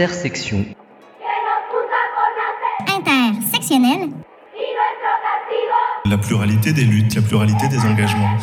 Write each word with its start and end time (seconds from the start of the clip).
Intersection. 0.00 0.64
Intersectionnel. 2.88 4.08
La 6.06 6.16
pluralité 6.16 6.72
des 6.72 6.84
luttes, 6.86 7.16
la 7.16 7.20
pluralité 7.20 7.68
des 7.68 7.84
engagements. 7.84 8.40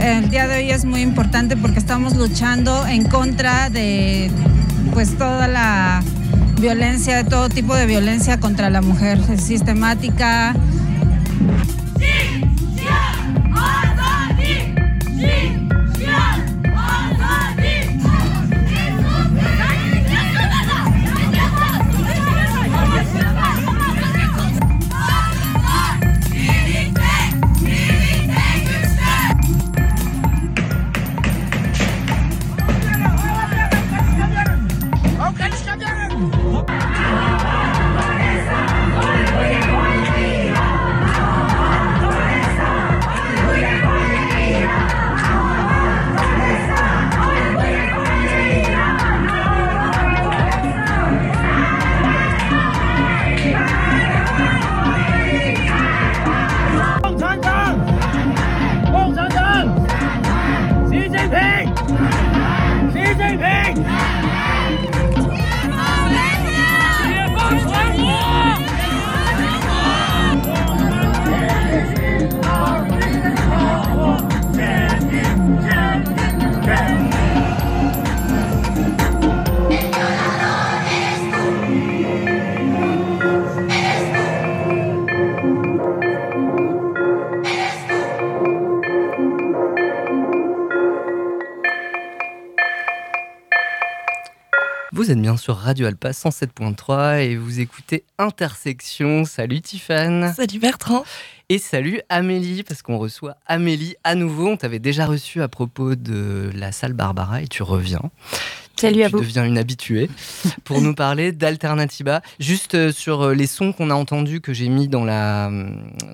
El 0.00 0.30
día 0.30 0.48
de 0.48 0.56
hoy 0.56 0.70
es 0.72 0.84
muy 0.84 1.02
importante 1.02 1.56
porque 1.56 1.78
estamos 1.78 2.16
luchando 2.16 2.88
en 2.88 3.04
contra 3.04 3.70
de 3.70 4.32
pues 4.92 5.16
toda 5.16 5.46
la 5.46 6.02
violencia, 6.60 7.22
de 7.22 7.30
todo 7.30 7.48
tipo 7.48 7.76
de 7.76 7.86
violencia 7.86 8.40
contra 8.40 8.68
la 8.68 8.82
mujer, 8.82 9.20
es 9.32 9.44
sistemática. 9.44 10.56
Vous 95.10 95.14
êtes 95.14 95.22
bien 95.22 95.36
sur 95.36 95.56
Radio 95.56 95.88
Alpa 95.88 96.12
107.3 96.12 97.18
et 97.18 97.34
vous 97.34 97.58
écoutez 97.58 98.04
Intersection. 98.18 99.24
Salut 99.24 99.60
Tiffane. 99.60 100.32
Salut 100.32 100.60
Bertrand. 100.60 101.02
Et 101.48 101.58
salut 101.58 102.00
Amélie, 102.08 102.62
parce 102.62 102.80
qu'on 102.82 102.96
reçoit 102.96 103.34
Amélie 103.48 103.96
à 104.04 104.14
nouveau. 104.14 104.50
On 104.50 104.56
t'avait 104.56 104.78
déjà 104.78 105.06
reçu 105.06 105.42
à 105.42 105.48
propos 105.48 105.96
de 105.96 106.52
la 106.54 106.70
salle 106.70 106.92
Barbara 106.92 107.42
et 107.42 107.48
tu 107.48 107.64
reviens. 107.64 108.02
Salut 108.76 109.02
à 109.02 109.08
vous. 109.08 109.18
Tu 109.18 109.26
deviens 109.26 109.44
une 109.44 109.58
habituée 109.58 110.08
pour 110.64 110.80
nous 110.80 110.94
parler 110.94 111.32
d'Alternativa. 111.32 112.22
Juste 112.38 112.76
euh, 112.76 112.92
sur 112.92 113.22
euh, 113.22 113.34
les 113.34 113.48
sons 113.48 113.72
qu'on 113.72 113.90
a 113.90 113.94
entendus 113.94 114.40
que 114.40 114.52
j'ai 114.52 114.68
mis 114.68 114.86
dans, 114.86 115.04
la, 115.04 115.50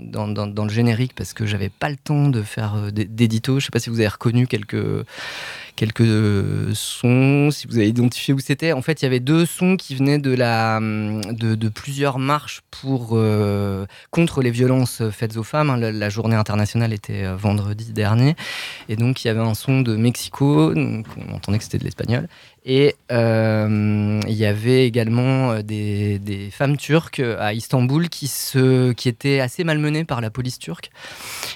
dans, 0.01 0.27
dans, 0.27 0.47
dans 0.47 0.65
le 0.65 0.71
générique 0.71 1.13
parce 1.15 1.35
que 1.35 1.45
j'avais 1.45 1.69
pas 1.69 1.91
le 1.91 1.97
temps 1.97 2.29
de 2.29 2.41
faire 2.41 2.75
euh, 2.77 2.91
d'édito. 2.91 3.61
Je 3.61 3.67
sais 3.67 3.71
pas 3.71 3.79
si 3.79 3.91
vous 3.91 4.01
avez 4.01 4.09
reconnu 4.09 4.47
quelques 4.47 5.05
quelques 5.77 6.75
sons, 6.75 7.51
si 7.53 7.67
vous 7.67 7.77
avez 7.77 7.89
identifié 7.89 8.35
où 8.35 8.39
c'était. 8.39 8.73
En 8.73 8.83
fait, 8.83 9.03
il 9.03 9.05
y 9.05 9.07
avait 9.07 9.21
deux 9.21 9.47
sons 9.47 9.77
qui 9.77 9.95
venaient 9.95 10.19
de, 10.19 10.35
la, 10.35 10.81
de, 10.81 11.55
de 11.55 11.69
plusieurs 11.69 12.19
marches 12.19 12.63
pour, 12.71 13.11
euh, 13.13 13.87
contre 14.11 14.43
les 14.43 14.51
violences 14.51 15.03
faites 15.11 15.37
aux 15.37 15.43
femmes. 15.43 15.71
Hein. 15.71 15.77
La, 15.93 16.09
journée 16.09 16.37
internationale 16.37 16.93
était 16.93 17.27
vendredi 17.35 17.93
dernier. 17.93 18.37
Et 18.89 18.97
donc, 18.97 19.25
il 19.25 19.29
y 19.29 19.31
avait 19.31 19.41
un 19.41 19.55
son 19.55 19.83
de 19.83 19.97
Mexico, 19.97 20.73
on 20.75 21.03
entendait 21.35 21.59
que 21.59 21.65
c'était 21.65 21.79
de 21.79 21.85
l'espagnol. 21.85 22.29
Et 22.69 22.97
euh, 23.13 24.21
il 24.27 24.35
y 24.35 24.45
avait 24.45 24.89
également 24.89 25.61
des, 25.63 26.19
des, 26.19 26.51
femmes 26.51 26.77
turques 26.77 27.21
à 27.21 27.53
Istanbul 27.55 28.09
qui, 28.09 28.27
se, 28.27 28.91
qui 28.91 29.09
étaient 29.09 29.39
assez 29.39 29.63
malmenées 29.63 30.05
par 30.05 30.21
la 30.21 30.31
police 30.31 30.59
turque. 30.59 30.91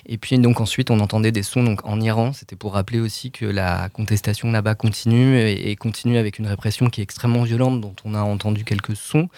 Et 0.06 0.18
puis 0.18 0.38
donc 0.38 0.60
ensuite 0.60 0.88
on 0.88 1.00
entendait 1.00 1.32
des 1.32 1.42
sons 1.42 1.64
donc, 1.64 1.84
en 1.84 2.00
Iran. 2.00 2.32
C'était 2.32 2.54
pour 2.54 2.74
rappeler 2.74 3.00
aussi 3.00 3.32
que 3.32 3.44
la 3.44 3.88
contestation 3.88 4.52
là-bas 4.52 4.76
continue 4.76 5.36
et, 5.36 5.74
continue 5.74 6.16
avec 6.16 6.38
une 6.38 6.46
répression 6.46 6.88
qui 6.90 7.00
est 7.00 7.04
extrêmement 7.04 7.42
violente 7.42 7.80
dont 7.80 7.96
on 8.04 8.14
a 8.14 8.22
entendu 8.22 8.62
quelques 8.62 8.94
sons. 8.94 9.28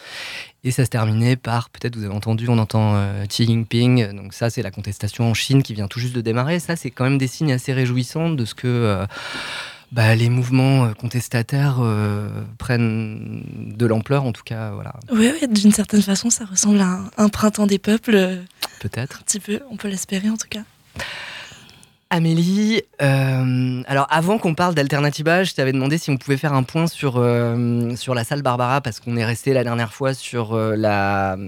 Et 0.64 0.72
ça 0.72 0.84
se 0.84 0.90
terminait 0.90 1.36
par, 1.36 1.70
peut-être 1.70 1.96
vous 1.96 2.04
avez 2.04 2.14
entendu, 2.14 2.48
on 2.50 2.58
entend 2.58 2.96
euh, 2.96 3.24
Xi 3.24 3.46
Jinping. 3.46 4.12
Donc 4.14 4.34
ça 4.34 4.50
c'est 4.50 4.62
la 4.62 4.70
contestation 4.70 5.30
en 5.30 5.32
Chine 5.32 5.62
qui 5.62 5.72
vient 5.72 5.88
tout 5.88 6.00
juste 6.00 6.14
de 6.14 6.20
démarrer. 6.20 6.58
Ça 6.58 6.76
c'est 6.76 6.90
quand 6.90 7.04
même 7.04 7.18
des 7.18 7.28
signes 7.28 7.52
assez 7.52 7.72
réjouissants 7.72 8.28
de 8.28 8.44
ce 8.44 8.54
que... 8.54 8.68
Euh, 8.68 9.06
bah, 9.92 10.14
les 10.14 10.28
mouvements 10.28 10.92
contestataires 10.94 11.78
euh, 11.80 12.28
prennent 12.58 13.44
de 13.76 13.86
l'ampleur, 13.86 14.24
en 14.24 14.32
tout 14.32 14.42
cas. 14.42 14.70
Voilà. 14.72 14.94
Oui, 15.12 15.30
oui 15.40 15.48
d'une 15.48 15.72
certaine 15.72 16.02
façon, 16.02 16.30
ça 16.30 16.44
ressemble 16.44 16.80
à 16.80 16.86
un, 16.86 17.10
un 17.18 17.28
printemps 17.28 17.66
des 17.66 17.78
peuples. 17.78 18.38
Peut-être. 18.80 19.20
Un 19.20 19.24
petit 19.24 19.40
peu, 19.40 19.60
on 19.70 19.76
peut 19.76 19.88
l'espérer 19.88 20.28
en 20.28 20.36
tout 20.36 20.48
cas. 20.48 20.62
Amélie, 22.14 22.82
euh, 23.00 23.82
alors 23.86 24.06
avant 24.10 24.36
qu'on 24.36 24.54
parle 24.54 24.74
d'Alternativa, 24.74 25.44
je 25.44 25.54
t'avais 25.54 25.72
demandé 25.72 25.96
si 25.96 26.10
on 26.10 26.18
pouvait 26.18 26.36
faire 26.36 26.52
un 26.52 26.62
point 26.62 26.86
sur, 26.86 27.14
euh, 27.16 27.96
sur 27.96 28.14
la 28.14 28.22
salle 28.22 28.42
Barbara, 28.42 28.82
parce 28.82 29.00
qu'on 29.00 29.16
est 29.16 29.24
resté 29.24 29.54
la 29.54 29.64
dernière 29.64 29.94
fois 29.94 30.12
sur 30.12 30.52
euh, 30.52 30.76
la, 30.76 31.38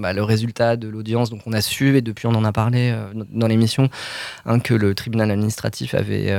bah, 0.00 0.12
le 0.12 0.24
résultat 0.24 0.76
de 0.76 0.88
l'audience. 0.88 1.30
Donc 1.30 1.42
on 1.46 1.52
a 1.52 1.60
su, 1.60 1.96
et 1.96 2.00
depuis 2.00 2.26
on 2.26 2.34
en 2.34 2.44
a 2.44 2.50
parlé 2.50 2.92
dans 3.30 3.46
l'émission, 3.46 3.90
hein, 4.44 4.58
que 4.58 4.74
le 4.74 4.92
tribunal 4.96 5.30
administratif 5.30 5.94
avait 5.94 6.36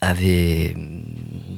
avait 0.00 0.74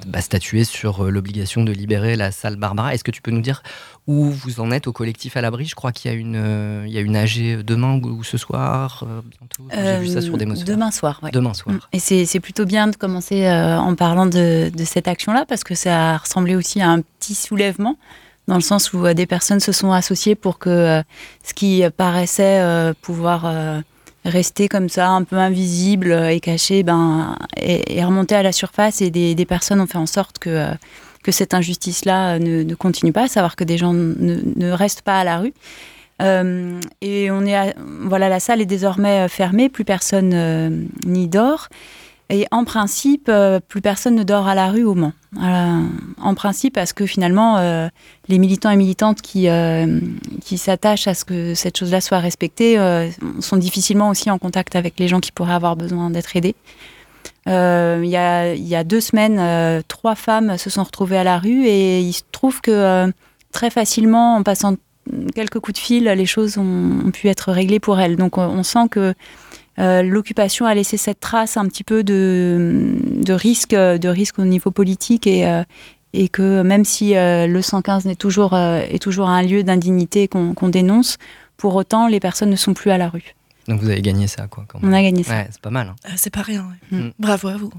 bah, 0.06 0.20
statué 0.20 0.64
sur 0.64 1.04
l'obligation 1.10 1.62
de 1.62 1.72
libérer 1.72 2.16
la 2.16 2.30
salle 2.30 2.56
Barbara. 2.56 2.94
Est-ce 2.94 3.04
que 3.04 3.10
tu 3.10 3.22
peux 3.22 3.30
nous 3.30 3.40
dire 3.40 3.62
où 4.06 4.30
vous 4.30 4.60
en 4.60 4.70
êtes 4.70 4.86
au 4.86 4.92
collectif 4.92 5.36
à 5.36 5.40
l'abri? 5.40 5.66
Je 5.66 5.74
crois 5.74 5.92
qu'il 5.92 6.10
y 6.10 6.14
a 6.14 6.16
une, 6.16 6.36
euh, 6.36 6.84
il 6.86 6.92
y 6.92 6.98
a 6.98 7.00
une 7.00 7.16
AG 7.16 7.62
demain 7.62 8.00
ou, 8.02 8.24
ce 8.24 8.38
soir, 8.38 9.04
euh, 9.06 9.20
bientôt. 9.38 9.68
J'ai 9.72 9.98
vu 10.00 10.08
ça 10.08 10.20
sur 10.20 10.36
des. 10.36 10.46
Demain 10.46 10.90
soir, 10.90 11.20
ouais. 11.22 11.30
Demain 11.30 11.54
soir. 11.54 11.88
Et 11.92 11.98
c'est 11.98 12.40
plutôt 12.40 12.64
bien 12.64 12.88
de 12.88 12.96
commencer 12.96 13.46
euh, 13.46 13.78
en 13.78 13.94
parlant 13.94 14.26
de, 14.26 14.70
de 14.74 14.84
cette 14.84 15.08
action-là 15.08 15.44
parce 15.46 15.64
que 15.64 15.74
ça 15.74 16.16
ressemblait 16.16 16.56
aussi 16.56 16.80
à 16.80 16.90
un 16.90 17.02
petit 17.02 17.34
soulèvement 17.34 17.96
dans 18.48 18.56
le 18.56 18.62
sens 18.62 18.92
où 18.92 19.06
des 19.14 19.26
personnes 19.26 19.60
se 19.60 19.70
sont 19.70 19.92
associées 19.92 20.34
pour 20.34 20.58
que 20.58 21.04
ce 21.44 21.54
qui 21.54 21.84
paraissait 21.96 22.92
pouvoir 23.00 23.46
rester 24.24 24.68
comme 24.68 24.88
ça, 24.88 25.08
un 25.08 25.24
peu 25.24 25.36
invisible 25.36 26.12
et 26.30 26.40
caché, 26.40 26.82
ben, 26.82 27.36
et, 27.56 28.04
remonter 28.04 28.34
à 28.34 28.42
la 28.42 28.52
surface. 28.52 29.00
Et 29.00 29.10
des, 29.10 29.34
des, 29.34 29.46
personnes 29.46 29.80
ont 29.80 29.86
fait 29.86 29.98
en 29.98 30.06
sorte 30.06 30.38
que, 30.38 30.68
que 31.22 31.32
cette 31.32 31.54
injustice-là 31.54 32.38
ne, 32.38 32.62
ne, 32.62 32.74
continue 32.74 33.12
pas, 33.12 33.24
à 33.24 33.28
savoir 33.28 33.56
que 33.56 33.64
des 33.64 33.78
gens 33.78 33.92
ne, 33.92 34.40
ne 34.56 34.70
restent 34.70 35.02
pas 35.02 35.20
à 35.20 35.24
la 35.24 35.38
rue. 35.38 35.54
Euh, 36.20 36.80
et 37.00 37.30
on 37.30 37.46
est 37.46 37.74
voilà, 37.78 38.28
la 38.28 38.40
salle 38.40 38.60
est 38.60 38.66
désormais 38.66 39.28
fermée, 39.28 39.68
plus 39.68 39.84
personne 39.84 40.32
euh, 40.34 40.70
n'y 41.06 41.28
dort. 41.28 41.68
Et 42.30 42.46
en 42.52 42.64
principe, 42.64 43.28
euh, 43.28 43.58
plus 43.58 43.80
personne 43.80 44.14
ne 44.14 44.22
dort 44.22 44.46
à 44.46 44.54
la 44.54 44.70
rue 44.70 44.84
au 44.84 44.94
Mans. 44.94 45.12
Euh, 45.42 45.82
en 46.22 46.34
principe, 46.34 46.74
parce 46.74 46.92
que 46.92 47.04
finalement, 47.04 47.58
euh, 47.58 47.88
les 48.28 48.38
militants 48.38 48.70
et 48.70 48.76
militantes 48.76 49.20
qui, 49.20 49.48
qui 50.40 50.58
s'attachent 50.58 51.08
à 51.08 51.14
ce 51.14 51.24
que 51.24 51.54
cette 51.54 51.76
chose-là 51.76 52.00
soit 52.00 52.20
respectée 52.20 52.78
sont 53.40 53.56
difficilement 53.56 54.10
aussi 54.10 54.30
en 54.30 54.38
contact 54.38 54.76
avec 54.76 54.98
les 54.98 55.08
gens 55.08 55.20
qui 55.20 55.32
pourraient 55.32 55.54
avoir 55.54 55.76
besoin 55.76 56.10
d'être 56.10 56.36
aidés. 56.36 56.54
Il 57.46 58.06
y, 58.06 58.16
a, 58.16 58.54
y, 58.54 58.76
a, 58.76 58.84
deux 58.84 59.00
semaines, 59.00 59.82
trois 59.88 60.14
femmes 60.14 60.56
se 60.56 60.70
sont 60.70 60.84
retrouvées 60.84 61.18
à 61.18 61.24
la 61.24 61.38
rue 61.38 61.66
et 61.66 62.00
il 62.00 62.12
se 62.12 62.22
trouve 62.30 62.60
que 62.60 63.12
très 63.50 63.70
facilement, 63.70 64.36
en 64.36 64.42
passant 64.44 64.76
quelques 65.34 65.58
coups 65.58 65.80
de 65.80 65.84
fil, 65.84 66.04
les 66.04 66.26
choses 66.26 66.58
ont 66.58 67.10
pu 67.12 67.28
être 67.28 67.50
réglées 67.50 67.80
pour 67.80 67.98
elles. 67.98 68.16
Donc 68.16 68.38
on 68.38 68.62
sent 68.62 68.88
que 68.90 69.14
euh, 69.80 70.02
l'occupation 70.02 70.66
a 70.66 70.74
laissé 70.74 70.96
cette 70.96 71.18
trace 71.20 71.56
un 71.56 71.66
petit 71.66 71.82
peu 71.84 72.04
de, 72.04 72.94
de, 73.24 73.32
risque, 73.32 73.74
de 73.74 74.08
risque 74.08 74.38
au 74.38 74.44
niveau 74.44 74.70
politique 74.70 75.26
et, 75.26 75.46
euh, 75.46 75.62
et 76.12 76.28
que 76.28 76.62
même 76.62 76.84
si 76.84 77.16
euh, 77.16 77.46
le 77.46 77.62
115 77.62 78.06
est 78.06 78.14
toujours, 78.16 78.54
est 78.56 79.00
toujours 79.02 79.28
un 79.28 79.42
lieu 79.42 79.62
d'indignité 79.62 80.28
qu'on 80.28 80.54
qu 80.54 80.70
dénonce, 80.70 81.16
pour 81.56 81.74
autant, 81.76 82.06
les 82.08 82.20
personnes 82.20 82.50
ne 82.50 82.56
sont 82.56 82.74
plus 82.74 82.90
à 82.90 82.98
la 82.98 83.08
rue. 83.08 83.34
Donc 83.68 83.80
vous 83.80 83.88
avez 83.88 84.02
gagné 84.02 84.26
ça, 84.26 84.46
quoi. 84.48 84.64
Quand 84.66 84.80
On 84.82 84.92
a 84.92 85.02
gagné 85.02 85.22
ça. 85.22 85.32
Ouais, 85.34 85.48
c'est 85.50 85.60
pas 85.60 85.70
mal. 85.70 85.88
hein. 85.88 85.96
Euh, 86.06 86.12
c'est 86.16 86.32
pas 86.32 86.42
rien. 86.42 86.66
ouais. 86.90 86.98
Mm. 86.98 87.10
Bravo 87.18 87.48
à 87.48 87.56
vous. 87.56 87.70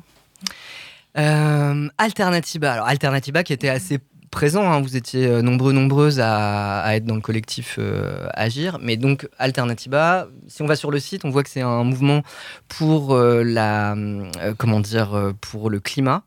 Euh, 1.17 1.89
Alternativa. 1.97 2.73
Alors 2.73 2.87
Alternativa 2.87 3.43
qui 3.43 3.51
était 3.53 3.69
assez 3.69 3.99
présent, 4.31 4.63
hein, 4.71 4.81
vous 4.81 4.95
étiez 4.95 5.27
euh, 5.27 5.41
nombreux, 5.41 5.73
nombreuses 5.73 6.19
à, 6.19 6.79
à 6.79 6.95
être 6.95 7.05
dans 7.05 7.15
le 7.15 7.21
collectif 7.21 7.75
euh, 7.77 8.27
Agir. 8.33 8.79
Mais 8.81 8.97
donc 8.97 9.27
Alternativa, 9.37 10.27
si 10.47 10.61
on 10.61 10.65
va 10.65 10.75
sur 10.75 10.89
le 10.89 10.99
site, 10.99 11.25
on 11.25 11.29
voit 11.29 11.43
que 11.43 11.49
c'est 11.49 11.61
un 11.61 11.83
mouvement 11.83 12.23
pour 12.67 13.13
euh, 13.13 13.43
la, 13.43 13.93
euh, 13.93 14.53
comment 14.57 14.79
dire, 14.79 15.33
pour 15.41 15.69
le 15.69 15.79
climat 15.79 16.23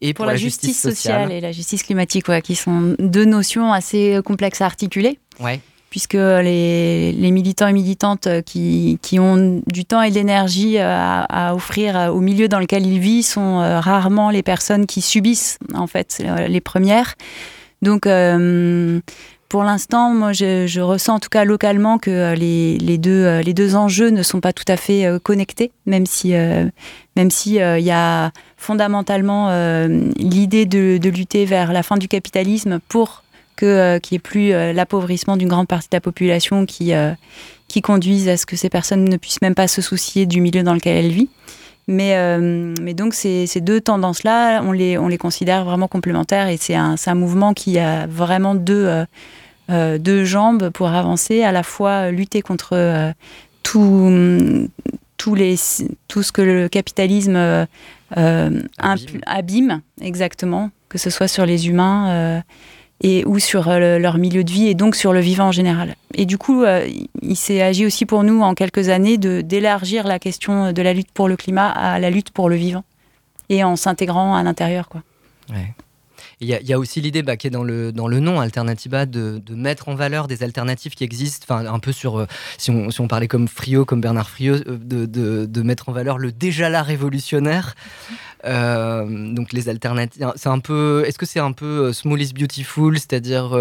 et 0.00 0.14
Pour, 0.14 0.26
la, 0.26 0.36
justice, 0.36 0.80
sociale. 0.80 1.32
et 1.32 1.40
la 1.40 1.50
justice 1.50 1.82
climatique, 1.82 2.28
ouais, 2.28 2.40
qui 2.40 2.54
sont 2.54 2.94
deux 3.00 3.24
notions 3.24 3.72
assez 3.72 4.20
complexes 4.24 4.60
à 4.60 4.66
articuler. 4.66 5.18
Ouais. 5.40 5.60
Puisque 5.90 6.14
les, 6.14 7.14
militants 7.16 7.68
et 7.68 7.72
militantes 7.72 8.28
qui, 8.44 8.98
qui 9.02 9.18
ont 9.18 9.62
du 9.66 9.84
temps 9.84 10.02
et 10.02 10.10
de 10.10 10.14
l'énergie 10.14 10.78
euh, 10.78 11.22
à, 11.28 11.54
offrir 11.54 11.98
euh, 11.98 12.08
au 12.08 12.20
milieu 12.20 12.48
dans 12.48 12.58
lequel 12.58 12.86
ils 12.86 12.98
vivent 12.98 13.24
sont 13.24 13.60
euh, 13.60 13.80
rarement 13.80 14.30
les 14.30 14.42
personnes 14.42 14.86
qui 14.86 15.00
subissent 15.00 15.58
en 15.74 15.86
fait 15.86 16.22
les 16.48 16.60
premières. 16.60 17.14
Donc 17.80 18.08
pour 19.48 19.64
l'instant, 19.64 20.12
moi 20.12 20.32
je, 20.32 20.80
ressens 20.80 21.14
en 21.14 21.20
tout 21.20 21.28
cas 21.28 21.44
localement 21.44 21.98
que 21.98 22.34
les, 22.34 22.76
les, 22.78 22.98
deux, 22.98 23.38
les 23.38 23.54
deux 23.54 23.76
enjeux 23.76 24.10
ne 24.10 24.22
sont 24.22 24.40
pas 24.40 24.52
tout 24.52 24.64
à 24.66 24.76
fait 24.76 25.06
connectés, 25.22 25.70
même 25.86 26.04
si 26.04 26.32
même 26.32 27.30
si 27.30 27.52
y 27.52 27.90
a 27.90 28.32
fondamentalement 28.56 29.50
l'idée 30.16 30.66
de, 30.66 30.98
de 30.98 31.08
lutter 31.08 31.44
vers 31.44 31.72
la 31.72 31.84
fin 31.84 31.96
du 31.96 32.08
capitalisme 32.08 32.80
pour 32.88 33.22
que 33.58 33.66
euh, 33.66 33.98
qu'il 33.98 34.14
n'y 34.14 34.20
ait 34.20 34.28
plus 34.30 34.52
euh, 34.52 34.72
l'appauvrissement 34.72 35.36
d'une 35.36 35.48
grande 35.48 35.66
partie 35.68 35.88
de 35.90 35.96
la 35.96 36.00
population 36.00 36.64
qui, 36.64 36.94
euh, 36.94 37.12
qui 37.66 37.82
conduise 37.82 38.28
à 38.28 38.36
ce 38.36 38.46
que 38.46 38.56
ces 38.56 38.70
personnes 38.70 39.04
ne 39.04 39.16
puissent 39.18 39.42
même 39.42 39.54
pas 39.56 39.68
se 39.68 39.82
soucier 39.82 40.24
du 40.26 40.40
milieu 40.40 40.62
dans 40.62 40.74
lequel 40.74 41.04
elles 41.04 41.12
vivent. 41.12 41.28
Mais, 41.88 42.16
euh, 42.16 42.74
mais 42.82 42.94
donc 42.94 43.14
ces, 43.14 43.46
ces 43.46 43.60
deux 43.60 43.80
tendances-là, 43.80 44.62
on 44.62 44.72
les, 44.72 44.96
on 44.98 45.08
les 45.08 45.18
considère 45.18 45.64
vraiment 45.64 45.88
complémentaires 45.88 46.48
et 46.48 46.56
c'est 46.56 46.76
un, 46.76 46.94
un 47.04 47.14
mouvement 47.14 47.54
qui 47.54 47.78
a 47.78 48.06
vraiment 48.06 48.54
deux, 48.54 49.04
euh, 49.70 49.98
deux 49.98 50.24
jambes 50.24 50.68
pour 50.70 50.88
avancer, 50.88 51.42
à 51.42 51.50
la 51.50 51.62
fois 51.62 52.10
lutter 52.10 52.42
contre 52.42 52.74
euh, 52.74 53.10
tout, 53.62 54.68
tous 55.16 55.34
les, 55.34 55.56
tout 56.08 56.22
ce 56.22 56.30
que 56.30 56.42
le 56.42 56.68
capitalisme 56.68 57.66
impu- 58.14 59.20
abîme, 59.26 59.80
exactement, 60.00 60.70
que 60.90 60.98
ce 60.98 61.10
soit 61.10 61.28
sur 61.28 61.46
les 61.46 61.68
humains 61.68 62.42
et 63.00 63.24
ou 63.26 63.38
sur 63.38 63.68
euh, 63.68 63.78
le- 63.78 63.98
leur 63.98 64.18
milieu 64.18 64.42
de 64.44 64.50
vie 64.50 64.66
et 64.68 64.74
donc 64.74 64.96
sur 64.96 65.12
le 65.12 65.20
vivant 65.20 65.46
en 65.48 65.52
général. 65.52 65.94
Et 66.14 66.26
du 66.26 66.36
coup, 66.38 66.62
euh, 66.64 66.86
il- 67.22 67.36
s'est 67.36 67.62
agi 67.62 67.86
aussi 67.86 68.06
pour 68.06 68.22
nous 68.24 68.40
en 68.42 68.54
quelques 68.54 68.88
années 68.88 69.18
de 69.18 69.40
d'élargir 69.40 70.06
la 70.06 70.18
question 70.18 70.72
de 70.72 70.82
la 70.82 70.92
lutte 70.92 71.10
pour 71.12 71.28
le 71.28 71.36
climat 71.36 71.68
à 71.70 71.98
la 71.98 72.10
lutte 72.10 72.30
pour 72.30 72.48
le 72.48 72.56
vivant 72.56 72.84
et 73.48 73.62
en 73.64 73.76
s'intégrant 73.76 74.34
à 74.36 74.42
l'intérieur, 74.42 74.88
quoi. 74.88 75.02
Il 76.40 76.48
y, 76.48 76.72
a- 76.72 76.78
aussi 76.78 77.00
l'idée 77.00 77.22
bah, 77.22 77.36
qui 77.36 77.48
est 77.48 77.50
dans 77.50 77.64
le, 77.64 77.90
dans 77.90 78.06
le 78.06 78.20
nom 78.20 78.40
Alternativa 78.40 79.06
de, 79.06 79.42
mettre 79.50 79.88
en 79.88 79.96
valeur 79.96 80.28
des 80.28 80.44
alternatives 80.44 80.94
qui 80.94 81.02
existent, 81.02 81.46
enfin 81.48 81.66
un 81.66 81.78
peu 81.80 81.90
sur, 81.90 82.20
euh, 82.20 82.26
si, 82.58 82.70
on, 82.70 82.90
si 82.90 83.00
on 83.00 83.08
parlait 83.08 83.26
comme 83.26 83.48
Frio, 83.48 83.84
comme 83.84 84.00
Bernard 84.00 84.30
Frio, 84.30 84.54
euh, 84.54 84.78
de, 84.78 85.46
de, 85.46 85.62
mettre 85.62 85.88
en 85.88 85.92
valeur 85.92 86.18
le 86.18 86.30
déjà 86.30 86.68
là 86.68 86.82
révolutionnaire. 86.82 87.74
Euh, 88.44 89.32
donc 89.34 89.52
les 89.52 89.68
alternatives, 89.68 90.32
c'est 90.36 90.48
un 90.48 90.60
peu, 90.60 91.02
est-ce 91.06 91.18
que 91.18 91.26
c'est 91.26 91.40
un 91.40 91.50
peu 91.50 91.92
small 91.92 92.22
is 92.22 92.32
beautiful, 92.32 92.96
c'est-à-dire 92.96 93.54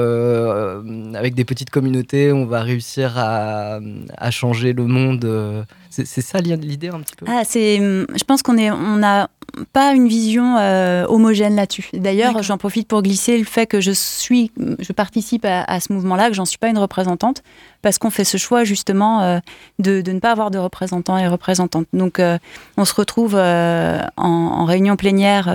avec 1.15 1.33
des 1.33 1.45
petites 1.45 1.71
communautés, 1.71 2.31
on 2.31 2.45
va 2.45 2.61
réussir 2.61 3.17
à, 3.17 3.79
à 4.17 4.31
changer 4.31 4.73
le 4.73 4.85
monde. 4.85 5.65
C'est 5.89 6.05
ça 6.21 6.39
l'idée 6.39 6.89
un 6.89 6.99
petit 7.01 7.15
peu? 7.15 7.25
Ah, 7.27 7.43
c'est, 7.45 7.79
hum, 7.79 8.05
je 8.15 8.23
pense 8.23 8.41
qu'on 8.43 8.57
est, 8.57 8.71
on 8.71 8.97
n'a 8.97 9.29
pas 9.73 9.93
une 9.93 10.07
vision 10.07 10.57
euh, 10.57 11.05
homogène 11.07 11.55
là-dessus. 11.55 11.89
D'ailleurs, 11.93 12.43
j'en 12.43 12.57
profite 12.57 12.87
pour 12.87 13.01
glisser 13.01 13.37
le 13.37 13.45
fait 13.45 13.65
que 13.65 13.81
je 13.81 13.91
suis, 13.91 14.51
je 14.79 14.91
participe 14.93 15.45
à, 15.45 15.63
à 15.63 15.79
ce 15.79 15.91
mouvement-là, 15.93 16.27
que 16.29 16.35
j'en 16.35 16.45
suis 16.45 16.57
pas 16.57 16.67
une 16.69 16.77
représentante, 16.77 17.41
parce 17.81 17.97
qu'on 17.97 18.09
fait 18.09 18.25
ce 18.25 18.37
choix 18.37 18.63
justement 18.65 19.21
euh, 19.23 19.39
de, 19.79 20.01
de 20.01 20.11
ne 20.11 20.19
pas 20.19 20.31
avoir 20.31 20.51
de 20.51 20.57
représentants 20.59 21.17
et 21.17 21.27
représentantes. 21.27 21.87
Donc, 21.93 22.19
euh, 22.19 22.37
on 22.75 22.85
se 22.85 22.93
retrouve 22.93 23.35
en, 23.35 24.09
en 24.17 24.65
réunion 24.65 24.95
plénière 24.95 25.53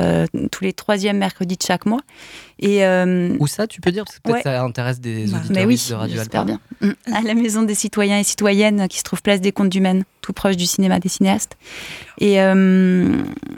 tous 0.50 0.64
les 0.64 0.72
troisièmes 0.72 1.18
mercredis 1.18 1.56
de 1.56 1.62
chaque 1.62 1.86
mois. 1.86 2.00
Et 2.58 2.84
Où 3.40 3.46
ça, 3.46 3.66
tu 3.66 3.80
peux 3.80 3.90
dire? 3.92 4.04
Parce 4.04 4.16
que 4.16 4.22
peut-être 4.22 4.36
Ouais. 4.36 4.42
ça 4.42 4.62
intéresse 4.62 5.00
des 5.00 5.26
Bah, 5.26 5.38
auditeurs 5.44 5.66
oui, 5.66 5.86
de 5.88 5.94
Radio 5.94 6.20
Alpa. 6.20 6.44
bien. 6.44 6.60
Mm. 6.80 6.90
À 7.12 7.22
la 7.22 7.34
maison 7.34 7.62
des 7.62 7.74
citoyens 7.74 8.18
et 8.18 8.24
citoyennes 8.24 8.88
qui 8.88 8.98
se 8.98 9.02
trouve 9.02 9.20
place 9.22 9.40
des 9.40 9.52
Comptes 9.52 9.68
du 9.68 9.80
Maine, 9.80 10.04
tout 10.22 10.32
proche 10.32 10.56
du 10.56 10.66
cinéma 10.66 10.98
des 11.00 11.08
cinéastes. 11.08 11.56
Et, 12.18 12.40
euh, 12.40 13.08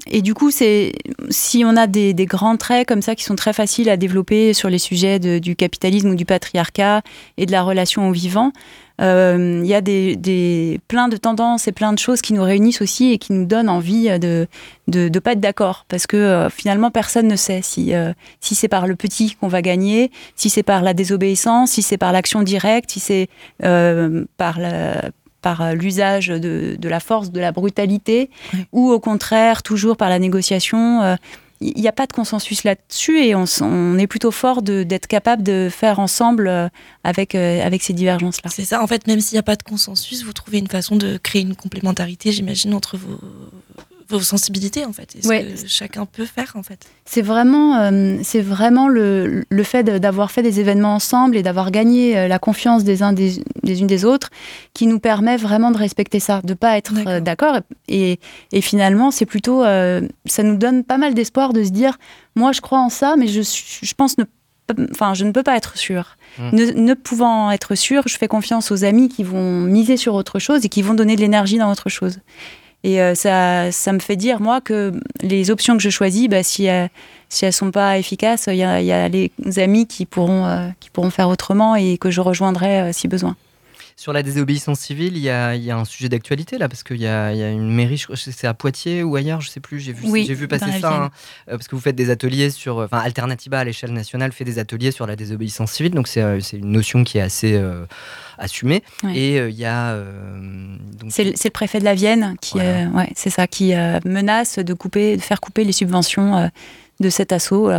et 0.07 0.23
du 0.23 0.35
coup, 0.35 0.51
c'est 0.51 0.93
si 1.29 1.63
on 1.65 1.77
a 1.77 1.87
des, 1.87 2.15
grands 2.27 2.57
traits 2.57 2.89
comme 2.89 3.03
ça 3.03 3.15
qui 3.15 3.23
sont 3.23 3.37
très 3.37 3.53
faciles 3.53 3.91
à 3.91 3.97
développer 3.97 4.55
sur 4.55 4.71
les 4.71 4.79
sujets 4.79 5.19
du 5.19 5.55
capitalisme 5.55 6.11
ou 6.11 6.15
du 6.15 6.25
patriarcat 6.25 7.03
et 7.37 7.47
de 7.47 7.53
la 7.53 7.63
relation 7.63 8.09
au 8.09 8.13
vivant, 8.13 8.53
euh, 9.01 9.61
il 9.63 9.69
y 9.69 9.75
a 9.75 9.81
des, 9.81 10.15
des, 10.15 10.81
plein 10.87 11.09
de 11.09 11.17
tendances 11.17 11.67
et 11.67 11.73
plein 11.73 11.93
de 11.93 11.99
choses 11.99 12.23
qui 12.23 12.33
nous 12.33 12.43
réunissent 12.45 12.81
aussi 12.81 13.13
et 13.13 13.19
qui 13.19 13.33
nous 13.33 13.45
donnent 13.45 13.69
envie 13.69 14.19
de 14.19 14.47
de, 14.87 15.09
de 15.09 15.19
pas 15.19 15.33
être 15.33 15.41
d'accord 15.41 15.85
parce 15.89 16.07
que 16.07 16.17
euh, 16.17 16.51
finalement 16.51 16.91
personne 16.91 17.27
ne 17.27 17.37
sait 17.37 17.61
si 17.63 17.95
euh, 17.95 18.13
si 18.41 18.55
c'est 18.55 18.69
par 18.69 18.87
le 18.87 18.95
petit 18.95 19.35
qu'on 19.35 19.49
va 19.49 19.63
gagner, 19.63 20.13
si 20.37 20.49
c'est 20.49 20.63
par 20.63 20.83
la 20.83 20.95
désobéissance, 20.95 21.73
si 21.73 21.83
c'est 21.83 21.99
par 21.99 22.13
l'action 22.13 22.43
directe, 22.43 22.91
si 22.93 23.01
c'est 23.01 23.29
euh, 23.65 24.25
par 24.37 24.61
la- 24.61 25.11
par 25.45 25.61
euh, 25.61 25.75
l'usage 25.75 26.29
de, 26.29 26.75
de 26.79 26.89
la 26.89 27.01
force, 27.01 27.31
de 27.31 27.39
la 27.39 27.53
brutalité, 27.53 28.31
ou 28.73 28.91
au 28.91 28.99
contraire 28.99 29.63
toujours 29.63 29.97
par 29.97 30.09
la 30.09 30.19
négociation. 30.19 31.03
euh, 31.03 31.17
Il 31.61 31.81
n'y 31.81 31.87
a 31.87 31.93
pas 31.93 32.07
de 32.07 32.15
consensus 32.15 32.65
là-dessus 32.65 33.19
et 33.27 33.35
on, 33.35 33.99
est 33.99 34.07
plutôt 34.07 34.31
fort 34.31 34.63
d'être 34.63 35.07
capable 35.07 35.43
de 35.43 35.69
faire 35.71 35.99
ensemble 35.99 36.49
euh, 36.49 36.69
avec, 37.05 37.35
euh, 37.35 37.63
avec 37.63 37.83
ces 37.83 37.93
divergences-là. 37.93 38.51
C'est 38.51 38.65
ça, 38.65 38.83
en 38.83 38.87
fait, 38.87 39.07
même 39.07 39.21
s'il 39.21 39.37
n'y 39.37 39.41
a 39.41 39.49
pas 39.53 39.57
de 39.57 39.63
consensus, 39.63 40.25
vous 40.25 40.33
trouvez 40.33 40.59
une 40.59 40.73
façon 40.79 40.97
de 40.97 41.19
créer 41.19 41.43
une 41.43 41.57
complémentarité, 41.57 42.33
j'imagine, 42.33 42.73
entre 42.73 42.97
vos, 42.97 43.21
vos 44.09 44.21
sensibilités, 44.21 44.85
en 44.85 44.93
fait. 44.93 45.15
Et 45.17 45.23
ce 45.23 45.29
Ouais. 45.29 45.45
que 45.45 45.67
chacun 45.69 46.07
peut 46.07 46.25
faire, 46.27 46.53
en 46.57 46.63
fait. 46.63 46.87
C'est 47.05 47.23
vraiment, 47.23 47.77
euh, 47.79 48.17
c'est 48.23 48.41
vraiment 48.41 48.89
le, 48.89 49.45
le 49.49 49.63
fait 49.63 49.85
d'avoir 49.85 50.31
fait 50.31 50.43
des 50.43 50.61
événements 50.61 50.95
ensemble 50.95 51.37
et 51.37 51.43
d'avoir 51.43 51.71
gagné 51.71 52.17
euh, 52.17 52.29
la 52.29 52.39
confiance 52.39 52.85
des 52.85 53.03
uns 53.03 53.13
des, 53.13 53.43
des 53.63 53.81
unes 53.81 53.87
des 53.87 54.05
autres 54.05 54.31
qui 54.73 54.87
nous 54.87 54.99
permet 54.99 55.37
vraiment 55.37 55.71
de 55.71 55.79
respecter 55.79 56.21
ça, 56.21 56.41
de 56.45 56.55
pas 56.55 56.77
être 56.77 56.95
euh, 57.07 57.21
d'accord. 57.21 57.59
Et, 57.89 58.19
et 58.53 58.61
finalement, 58.61 59.11
c'est 59.11 59.27
plutôt, 59.27 59.65
euh, 59.65 60.01
ça 60.27 60.43
nous 60.43 60.57
donne 60.57 60.85
pas 60.85 60.99
mal 60.99 61.15
d'espoir 61.15 61.53
de 61.53 61.63
se 61.65 61.71
dire, 61.71 61.99
moi 62.37 62.53
je 62.53 62.61
crois 62.61 62.81
en 62.81 62.89
ça, 62.91 63.17
mais 63.19 63.27
je, 63.29 63.41
je 63.43 63.95
pense 63.95 64.19
ne 64.19 64.25
Enfin, 64.93 65.13
je 65.13 65.27
ne 65.27 65.31
peux 65.31 65.43
pas 65.43 65.59
être 65.59 65.77
sûre. 65.77 66.17
Mm. 66.39 66.57
Ne, 66.57 66.65
ne 66.73 66.95
pouvant 66.95 67.51
être 67.51 67.75
sûre, 67.75 68.05
je 68.07 68.17
fais 68.17 68.29
confiance 68.29 68.71
aux 68.73 68.83
amis 68.83 69.11
qui 69.11 69.23
vont 69.23 69.61
miser 69.61 69.99
sur 69.99 70.15
autre 70.15 70.39
chose 70.39 70.65
et 70.65 70.71
qui 70.71 70.81
vont 70.81 70.95
donner 70.95 71.17
de 71.17 71.21
l'énergie 71.21 71.59
dans 71.59 71.71
autre 71.71 71.91
chose. 71.91 72.21
Et 72.85 73.01
euh, 73.01 73.15
ça, 73.15 73.73
ça 73.73 73.93
me 73.93 73.99
fait 73.99 74.15
dire, 74.15 74.41
moi, 74.41 74.61
que 74.61 74.93
les 75.23 75.51
options 75.51 75.75
que 75.77 75.83
je 75.83 75.89
choisis, 75.89 76.29
bah, 76.29 76.43
si, 76.43 76.67
elles- 76.67 76.91
si 77.31 77.51
sont 77.51 77.71
pas 77.71 77.99
efficaces, 77.99 78.45
il 78.47 78.57
y 78.57 78.63
a, 78.63 79.09
les 79.09 79.33
amis 79.57 79.87
qui 79.87 80.05
pourront, 80.05 80.45
euh, 80.47 80.69
qui 80.81 80.91
pourront 80.91 81.11
faire 81.11 81.31
autrement 81.31 81.75
et 81.75 81.97
que 81.97 82.11
je 82.11 82.21
rejoindrai 82.21 82.81
euh, 82.83 82.93
si 82.93 83.09
besoin. 83.09 83.37
Sur 83.97 84.13
la 84.13 84.23
désobéissance 84.23 84.81
civile, 84.81 85.17
il 85.17 85.23
y 85.23 85.31
a, 85.31 85.55
il 85.55 85.63
y 85.63 85.71
a 85.71 85.77
un 85.77 85.85
sujet 85.85 86.09
d'actualité 86.09 86.59
là, 86.59 86.69
parce 86.69 86.83
qu'il 86.83 86.97
y 86.97 87.05
y 87.05 87.07
a 87.07 87.51
une 87.51 87.73
mairie, 87.73 87.97
je 87.97 88.05
crois 88.05 88.17
que 88.17 88.23
c'est 88.23 88.47
à 88.47 88.55
Poitiers 88.55 89.03
ou 89.03 89.17
ailleurs, 89.17 89.41
je 89.41 89.49
sais 89.49 89.61
plus, 89.61 89.79
j'ai 89.79 89.93
vu, 89.93 90.09
Oui, 90.09 90.25
j'ai 90.27 90.35
vu 90.35 90.49
passer 90.49 90.81
ça, 90.81 91.05
hein, 91.05 91.11
euh, 91.49 91.53
parce 91.53 91.69
que 91.69 91.77
vous 91.77 91.81
faites 91.81 91.97
des 91.97 92.11
ateliers 92.11 92.51
sur, 92.51 92.79
enfin 92.79 92.99
Alternativa 92.99 93.61
à 93.61 93.65
l'échelle 93.65 93.93
nationale 93.93 94.33
fait 94.33 94.45
des 94.45 94.59
ateliers 94.59 94.91
sur 94.91 95.07
la 95.07 95.17
désobéissance 95.17 95.73
civile, 95.73 95.93
donc 95.93 96.09
c'est 96.09 96.23
euh, 96.23 96.41
une 96.53 96.73
notion 96.73 97.05
qui 97.05 97.19
est 97.19 97.23
assez 97.23 97.55
euh, 97.55 97.87
assumée. 98.39 98.83
Ouais. 99.03 99.17
Et 99.17 99.39
euh, 99.39 99.51
il 99.51 99.57
y 99.57 99.65
a 99.65 99.93
euh, 99.93 100.77
C'est 101.09 101.25
le, 101.25 101.51
préfet 101.51 101.79
de 101.79 101.85
la 101.85 101.95
Vienne 101.95 102.37
qui, 102.41 102.59
ouais, 102.59 103.13
c'est 103.15 103.31
ça, 103.31 103.47
qui 103.47 103.73
menace 104.05 104.59
de 104.59 104.75
couper, 104.75 105.17
de 105.17 105.23
faire 105.23 105.41
couper 105.41 105.65
les 105.65 105.73
subventions 105.73 106.51
de 107.01 107.11
cet 107.11 107.33
assaut 107.33 107.71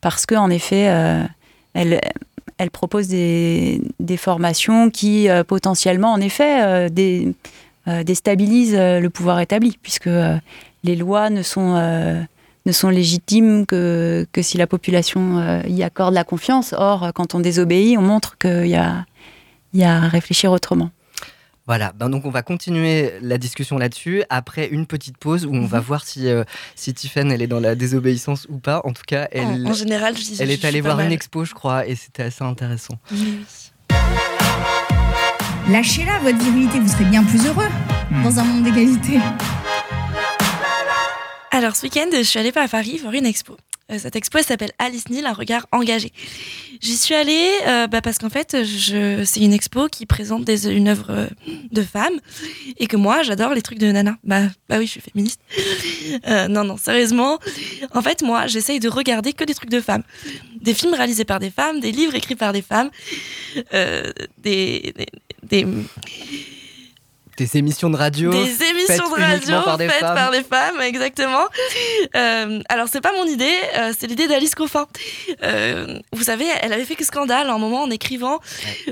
parce 0.00 0.26
que 0.26 0.34
en 0.34 0.50
effet, 0.50 0.92
elle, 1.74 2.00
elle 2.58 2.70
propose 2.70 3.08
des, 3.08 3.80
formations 4.16 4.90
qui 4.90 5.28
euh, 5.28 5.44
potentiellement, 5.44 6.12
en 6.12 6.20
effet, 6.20 6.62
euh, 6.62 6.88
euh, 7.86 8.02
déstabilisent 8.02 8.76
le 8.76 9.08
pouvoir 9.08 9.40
établi 9.40 9.78
puisque 9.80 10.10
les 10.84 10.96
lois 10.96 11.30
ne 11.30 11.42
sont 11.42 12.26
ne 12.66 12.72
sont 12.72 12.90
légitimes 12.90 13.64
que, 13.64 14.26
que 14.30 14.42
si 14.42 14.58
la 14.58 14.66
population 14.66 15.62
y 15.66 15.82
accorde 15.82 16.12
la 16.12 16.24
confiance. 16.24 16.74
Or, 16.76 17.12
quand 17.14 17.34
on 17.34 17.40
désobéit, 17.40 17.96
on 17.96 18.02
montre 18.02 18.36
qu'il 18.36 18.66
y 18.66 18.76
a, 18.76 19.06
y 19.72 19.84
a 19.84 20.02
à 20.02 20.08
réfléchir 20.08 20.52
autrement. 20.52 20.90
Voilà, 21.68 21.92
ben 21.94 22.08
donc 22.08 22.24
on 22.24 22.30
va 22.30 22.40
continuer 22.42 23.12
la 23.20 23.36
discussion 23.36 23.76
là-dessus 23.76 24.24
après 24.30 24.66
une 24.68 24.86
petite 24.86 25.18
pause 25.18 25.44
où 25.44 25.50
on 25.52 25.60
Mhm. 25.60 25.66
va 25.66 25.80
voir 25.80 26.02
si, 26.02 26.26
euh, 26.26 26.42
si 26.74 26.94
Tiffen 26.94 27.30
elle 27.30 27.42
est 27.42 27.46
dans 27.46 27.60
la 27.60 27.74
désobéissance 27.74 28.46
ou 28.48 28.56
pas. 28.58 28.80
En 28.84 28.92
tout 28.94 29.02
cas, 29.06 29.28
elle, 29.32 29.66
en, 29.66 29.70
en 29.70 29.72
général, 29.74 30.16
je, 30.16 30.22
elle 30.42 30.48
je 30.48 30.52
est 30.54 30.64
allée 30.64 30.80
pas 30.80 30.94
voir 30.94 31.00
une 31.06 31.12
expo, 31.12 31.44
je 31.44 31.52
crois, 31.52 31.86
et 31.86 31.94
c'était 31.94 32.22
assez 32.22 32.42
intéressant. 32.42 32.94
Oui, 33.12 33.38
oui. 33.90 33.96
Lâchez-la, 35.70 36.18
votre 36.20 36.38
virilité, 36.38 36.80
vous 36.80 36.88
serez 36.88 37.04
bien 37.04 37.22
plus 37.22 37.46
heureux 37.46 37.68
dans 38.24 38.38
un 38.38 38.44
monde 38.44 38.64
d'égalité. 38.64 39.18
Alors, 41.50 41.76
ce 41.76 41.82
week-end, 41.82 42.06
je 42.12 42.22
suis 42.22 42.38
allée 42.38 42.52
à 42.56 42.66
Paris 42.68 42.98
voir 43.02 43.12
une 43.12 43.26
expo. 43.26 43.58
Euh, 43.90 43.98
cette 43.98 44.16
expo 44.16 44.42
s'appelle 44.42 44.72
Alice 44.78 45.08
Neal, 45.08 45.24
un 45.24 45.32
regard 45.32 45.66
engagé. 45.72 46.12
J'y 46.82 46.94
suis 46.94 47.14
allée 47.14 47.48
euh, 47.66 47.86
bah, 47.86 48.02
parce 48.02 48.18
qu'en 48.18 48.28
fait, 48.28 48.54
c'est 49.24 49.40
une 49.40 49.54
expo 49.54 49.88
qui 49.88 50.04
présente 50.04 50.44
des, 50.44 50.68
une 50.68 50.88
œuvre 50.88 51.06
euh, 51.08 51.26
de 51.72 51.82
femme 51.82 52.12
et 52.76 52.86
que 52.86 52.98
moi, 52.98 53.22
j'adore 53.22 53.54
les 53.54 53.62
trucs 53.62 53.78
de 53.78 53.90
nana. 53.90 54.18
Bah, 54.24 54.42
bah 54.68 54.76
oui, 54.78 54.84
je 54.84 54.90
suis 54.90 55.00
féministe. 55.00 55.40
non, 56.50 56.64
non, 56.64 56.76
sérieusement. 56.76 57.38
En 57.94 58.02
fait, 58.02 58.20
moi, 58.20 58.46
j'essaye 58.46 58.78
de 58.78 58.90
regarder 58.90 59.32
que 59.32 59.44
des 59.44 59.54
trucs 59.54 59.70
de 59.70 59.80
femmes. 59.80 60.02
Des 60.60 60.74
films 60.74 60.92
réalisés 60.92 61.24
par 61.24 61.38
des 61.38 61.50
femmes, 61.50 61.80
des 61.80 61.92
livres 61.92 62.14
écrits 62.14 62.36
par 62.36 62.52
des 62.52 62.62
femmes, 62.62 62.90
des 64.42 64.92
émissions 67.56 67.90
de 67.90 67.96
radio. 67.96 68.30
Des 68.30 68.62
émissions 68.62 69.08
de 69.08 69.20
radio 69.20 69.62
par 69.62 69.78
faites 69.78 70.00
par 70.00 70.30
des 70.30 70.42
femmes, 70.42 70.80
exactement. 70.80 71.46
Euh, 72.16 72.60
alors, 72.68 72.88
c'est 72.90 73.00
pas 73.00 73.12
mon 73.12 73.24
idée, 73.24 73.54
euh, 73.76 73.92
c'est 73.98 74.06
l'idée 74.06 74.26
d'Alice 74.26 74.54
Coffin. 74.54 74.86
Euh, 75.42 75.98
vous 76.12 76.24
savez, 76.24 76.46
elle 76.62 76.72
avait 76.72 76.84
fait 76.84 76.96
que 76.96 77.04
scandale 77.04 77.48
à 77.48 77.52
un 77.52 77.58
moment 77.58 77.82
en 77.82 77.90
écrivant 77.90 78.40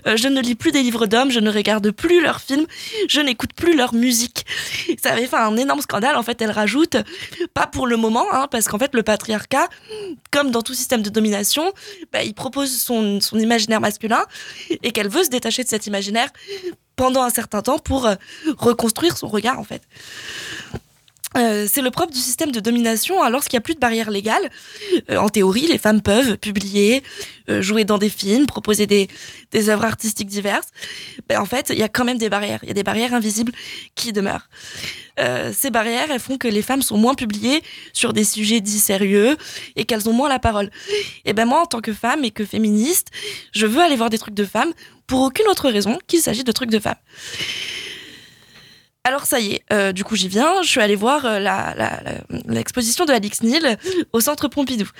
euh, 0.06 0.16
Je 0.16 0.28
ne 0.28 0.40
lis 0.40 0.54
plus 0.54 0.72
des 0.72 0.82
livres 0.82 1.06
d'hommes, 1.06 1.30
je 1.30 1.40
ne 1.40 1.50
regarde 1.50 1.90
plus 1.90 2.22
leurs 2.22 2.40
films, 2.40 2.66
je 3.08 3.20
n'écoute 3.20 3.52
plus 3.54 3.76
leur 3.76 3.94
musique. 3.94 4.46
Ça 5.02 5.12
avait 5.12 5.26
fait 5.26 5.36
un 5.36 5.56
énorme 5.56 5.80
scandale. 5.80 6.16
En 6.16 6.22
fait, 6.22 6.40
elle 6.42 6.50
rajoute, 6.50 6.96
pas 7.54 7.66
pour 7.66 7.86
le 7.86 7.96
moment, 7.96 8.26
hein, 8.32 8.48
parce 8.50 8.68
qu'en 8.68 8.78
fait, 8.78 8.94
le 8.94 9.02
patriarcat, 9.02 9.68
comme 10.30 10.50
dans 10.50 10.62
tout 10.62 10.74
système 10.74 11.02
de 11.02 11.10
domination, 11.10 11.72
bah, 12.12 12.22
il 12.22 12.34
propose 12.34 12.74
son, 12.76 13.20
son 13.20 13.38
imaginaire 13.38 13.80
masculin 13.80 14.24
et 14.82 14.92
qu'elle 14.92 15.08
veut 15.08 15.24
se 15.24 15.30
détacher 15.30 15.64
de 15.64 15.68
cet 15.68 15.86
imaginaire 15.86 16.28
pendant 16.96 17.22
un 17.22 17.30
certain 17.30 17.62
temps 17.62 17.78
pour 17.78 18.06
euh, 18.06 18.14
reconstruire 18.58 19.16
son 19.16 19.28
regard 19.28 19.58
en 19.58 19.64
fait. 19.64 19.82
Euh, 21.36 21.66
c'est 21.70 21.82
le 21.82 21.90
propre 21.90 22.12
du 22.12 22.20
système 22.20 22.50
de 22.50 22.60
domination. 22.60 23.20
Alors, 23.20 23.30
lorsqu'il 23.30 23.56
n'y 23.56 23.58
a 23.58 23.62
plus 23.62 23.74
de 23.74 23.80
barrières 23.80 24.10
légales, 24.10 24.50
euh, 25.10 25.16
en 25.16 25.28
théorie, 25.28 25.66
les 25.66 25.78
femmes 25.78 26.00
peuvent 26.00 26.38
publier, 26.38 27.02
jouer 27.60 27.84
dans 27.84 27.98
des 27.98 28.08
films, 28.08 28.46
proposer 28.46 28.86
des, 28.86 29.06
des 29.52 29.68
œuvres 29.68 29.84
artistiques 29.84 30.26
diverses. 30.26 30.66
Ben, 31.28 31.40
en 31.40 31.44
fait, 31.44 31.70
il 31.70 31.78
y 31.78 31.84
a 31.84 31.88
quand 31.88 32.04
même 32.04 32.18
des 32.18 32.28
barrières. 32.28 32.58
Il 32.62 32.68
y 32.68 32.72
a 32.72 32.74
des 32.74 32.82
barrières 32.82 33.14
invisibles 33.14 33.52
qui 33.94 34.12
demeurent. 34.12 34.48
ces 35.52 35.70
barrières, 35.70 36.10
elles 36.10 36.20
font 36.20 36.38
que 36.38 36.48
les 36.48 36.62
femmes 36.62 36.82
sont 36.82 36.98
moins 36.98 37.14
publiées 37.14 37.62
sur 37.92 38.12
des 38.12 38.24
sujets 38.24 38.60
dits 38.60 38.80
sérieux 38.80 39.36
et 39.76 39.84
qu'elles 39.84 40.08
ont 40.08 40.12
moins 40.12 40.28
la 40.28 40.40
parole. 40.40 40.70
Et 41.24 41.34
ben 41.34 41.44
moi, 41.44 41.62
en 41.62 41.66
tant 41.66 41.80
que 41.80 41.92
femme 41.92 42.24
et 42.24 42.32
que 42.32 42.44
féministe, 42.44 43.12
je 43.52 43.66
veux 43.66 43.80
aller 43.80 43.96
voir 43.96 44.10
des 44.10 44.18
trucs 44.18 44.34
de 44.34 44.44
femmes 44.44 44.72
pour 45.06 45.20
aucune 45.22 45.46
autre 45.46 45.70
raison 45.70 45.98
qu'il 46.06 46.20
s'agit 46.20 46.44
de 46.44 46.52
trucs 46.52 46.70
de 46.70 46.80
femmes. 46.80 46.96
Alors 49.06 49.24
ça 49.24 49.38
y 49.38 49.52
est, 49.52 49.62
euh, 49.72 49.92
du 49.92 50.02
coup 50.02 50.16
j'y 50.16 50.26
viens, 50.26 50.62
je 50.62 50.68
suis 50.68 50.80
allée 50.80 50.96
voir 50.96 51.26
euh, 51.26 51.38
l'exposition 52.48 53.04
de 53.04 53.12
Alice 53.12 53.40
Neal 53.40 53.78
au 54.12 54.18
Centre 54.18 54.48
Pompidou. 54.48 54.90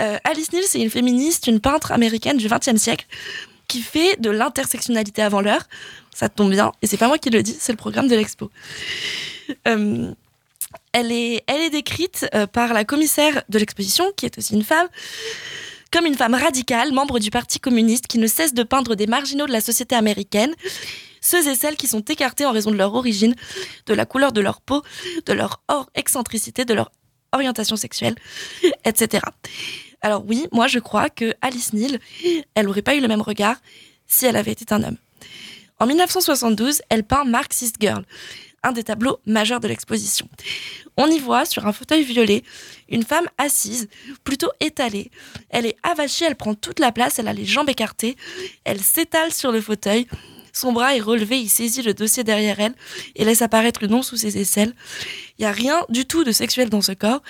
Euh, 0.00 0.18
Alice 0.24 0.52
Neal, 0.52 0.64
c'est 0.66 0.80
une 0.80 0.90
féministe, 0.90 1.46
une 1.46 1.60
peintre 1.60 1.92
américaine 1.92 2.36
du 2.36 2.48
XXe 2.48 2.82
siècle 2.82 3.06
qui 3.68 3.80
fait 3.80 4.20
de 4.20 4.30
l'intersectionnalité 4.30 5.22
avant 5.22 5.40
l'heure. 5.40 5.68
Ça 6.12 6.28
tombe 6.28 6.50
bien, 6.50 6.72
et 6.82 6.88
c'est 6.88 6.96
pas 6.96 7.06
moi 7.06 7.16
qui 7.18 7.30
le 7.30 7.44
dis, 7.44 7.56
c'est 7.56 7.70
le 7.70 7.76
programme 7.76 8.08
de 8.08 8.16
l'expo. 8.16 8.50
elle 9.64 10.16
est 11.12 11.70
décrite 11.70 12.26
par 12.52 12.72
la 12.72 12.84
commissaire 12.84 13.44
de 13.48 13.60
l'exposition, 13.60 14.10
qui 14.16 14.26
est 14.26 14.36
aussi 14.36 14.54
une 14.54 14.64
femme, 14.64 14.88
comme 15.92 16.06
une 16.06 16.16
femme 16.16 16.34
radicale, 16.34 16.92
membre 16.92 17.20
du 17.20 17.30
Parti 17.30 17.60
communiste, 17.60 18.08
qui 18.08 18.18
ne 18.18 18.26
cesse 18.26 18.52
de 18.52 18.64
peindre 18.64 18.96
des 18.96 19.06
marginaux 19.06 19.46
de 19.46 19.52
la 19.52 19.60
société 19.60 19.94
américaine, 19.94 20.56
ceux 21.28 21.46
et 21.46 21.54
celles 21.54 21.76
qui 21.76 21.86
sont 21.86 22.00
écartés 22.00 22.46
en 22.46 22.52
raison 22.52 22.70
de 22.70 22.76
leur 22.76 22.94
origine, 22.94 23.34
de 23.86 23.94
la 23.94 24.06
couleur 24.06 24.32
de 24.32 24.40
leur 24.40 24.60
peau, 24.60 24.82
de 25.26 25.32
leur 25.32 25.62
hors 25.68 25.90
excentricité, 25.94 26.64
de 26.64 26.72
leur 26.72 26.90
orientation 27.32 27.76
sexuelle, 27.76 28.14
etc. 28.84 29.22
Alors 30.00 30.24
oui, 30.26 30.46
moi 30.52 30.68
je 30.68 30.78
crois 30.78 31.10
que 31.10 31.34
Alice 31.42 31.74
Neal, 31.74 31.98
elle 32.54 32.66
n'aurait 32.66 32.82
pas 32.82 32.94
eu 32.94 33.00
le 33.00 33.08
même 33.08 33.20
regard 33.20 33.56
si 34.06 34.24
elle 34.24 34.36
avait 34.36 34.52
été 34.52 34.72
un 34.72 34.82
homme. 34.82 34.96
En 35.78 35.86
1972, 35.86 36.80
elle 36.88 37.04
peint 37.04 37.24
Marxist 37.24 37.76
Girl, 37.78 38.04
un 38.62 38.72
des 38.72 38.82
tableaux 38.82 39.20
majeurs 39.26 39.60
de 39.60 39.68
l'exposition. 39.68 40.28
On 40.96 41.08
y 41.08 41.18
voit 41.18 41.44
sur 41.44 41.66
un 41.66 41.72
fauteuil 41.72 42.04
violet 42.04 42.42
une 42.88 43.04
femme 43.04 43.28
assise, 43.36 43.88
plutôt 44.24 44.50
étalée. 44.60 45.10
Elle 45.50 45.66
est 45.66 45.76
avachée, 45.82 46.24
elle 46.24 46.36
prend 46.36 46.54
toute 46.54 46.80
la 46.80 46.90
place, 46.90 47.18
elle 47.18 47.28
a 47.28 47.34
les 47.34 47.44
jambes 47.44 47.68
écartées, 47.68 48.16
elle 48.64 48.80
s'étale 48.80 49.32
sur 49.32 49.52
le 49.52 49.60
fauteuil. 49.60 50.08
Son 50.52 50.72
bras 50.72 50.96
est 50.96 51.00
relevé, 51.00 51.38
il 51.40 51.48
saisit 51.48 51.82
le 51.82 51.94
dossier 51.94 52.24
derrière 52.24 52.60
elle 52.60 52.74
et 53.14 53.24
laisse 53.24 53.42
apparaître 53.42 53.80
le 53.82 53.88
nom 53.88 54.02
sous 54.02 54.16
ses 54.16 54.38
aisselles. 54.38 54.74
Il 55.38 55.42
n'y 55.42 55.46
a 55.46 55.52
rien 55.52 55.84
du 55.88 56.04
tout 56.04 56.24
de 56.24 56.32
sexuel 56.32 56.68
dans 56.68 56.80
ce 56.80 56.92
corps, 56.92 57.22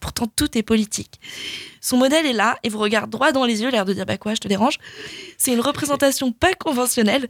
pourtant 0.00 0.26
tout 0.26 0.56
est 0.56 0.62
politique. 0.62 1.20
Son 1.80 1.96
modèle 1.96 2.26
est 2.26 2.32
là 2.32 2.58
et 2.62 2.68
vous 2.68 2.78
regarde 2.78 3.10
droit 3.10 3.32
dans 3.32 3.44
les 3.44 3.62
yeux, 3.62 3.70
l'air 3.70 3.84
de 3.84 3.92
dire 3.92 4.06
bah 4.06 4.18
quoi, 4.18 4.34
je 4.34 4.40
te 4.40 4.48
dérange. 4.48 4.78
C'est 5.36 5.52
une 5.52 5.60
représentation 5.60 6.32
pas 6.32 6.54
conventionnelle 6.54 7.28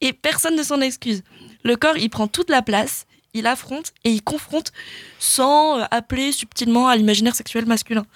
et 0.00 0.12
personne 0.12 0.56
ne 0.56 0.62
s'en 0.62 0.80
excuse. 0.80 1.22
Le 1.64 1.76
corps, 1.76 1.96
il 1.96 2.10
prend 2.10 2.28
toute 2.28 2.50
la 2.50 2.62
place, 2.62 3.06
il 3.34 3.46
affronte 3.46 3.92
et 4.04 4.10
il 4.10 4.22
confronte 4.22 4.72
sans 5.18 5.78
euh, 5.78 5.84
appeler 5.90 6.32
subtilement 6.32 6.88
à 6.88 6.96
l'imaginaire 6.96 7.34
sexuel 7.34 7.66
masculin. 7.66 8.06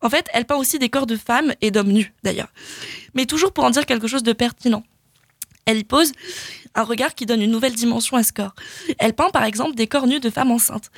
En 0.00 0.10
fait, 0.10 0.26
elle 0.32 0.44
peint 0.44 0.56
aussi 0.56 0.78
des 0.78 0.88
corps 0.88 1.06
de 1.06 1.16
femmes 1.16 1.54
et 1.60 1.70
d'hommes 1.70 1.92
nus, 1.92 2.12
d'ailleurs. 2.24 2.48
Mais 3.14 3.26
toujours 3.26 3.52
pour 3.52 3.64
en 3.64 3.70
dire 3.70 3.86
quelque 3.86 4.08
chose 4.08 4.24
de 4.24 4.32
pertinent. 4.32 4.82
Elle 5.64 5.78
y 5.78 5.84
pose 5.84 6.12
un 6.74 6.82
regard 6.82 7.14
qui 7.14 7.26
donne 7.26 7.42
une 7.42 7.50
nouvelle 7.50 7.74
dimension 7.74 8.16
à 8.16 8.22
ce 8.22 8.32
corps. 8.32 8.54
Elle 8.98 9.12
peint 9.12 9.30
par 9.30 9.44
exemple 9.44 9.74
des 9.74 9.86
corps 9.86 10.06
nus 10.06 10.20
de 10.20 10.30
femmes 10.30 10.50
enceintes. 10.50 10.90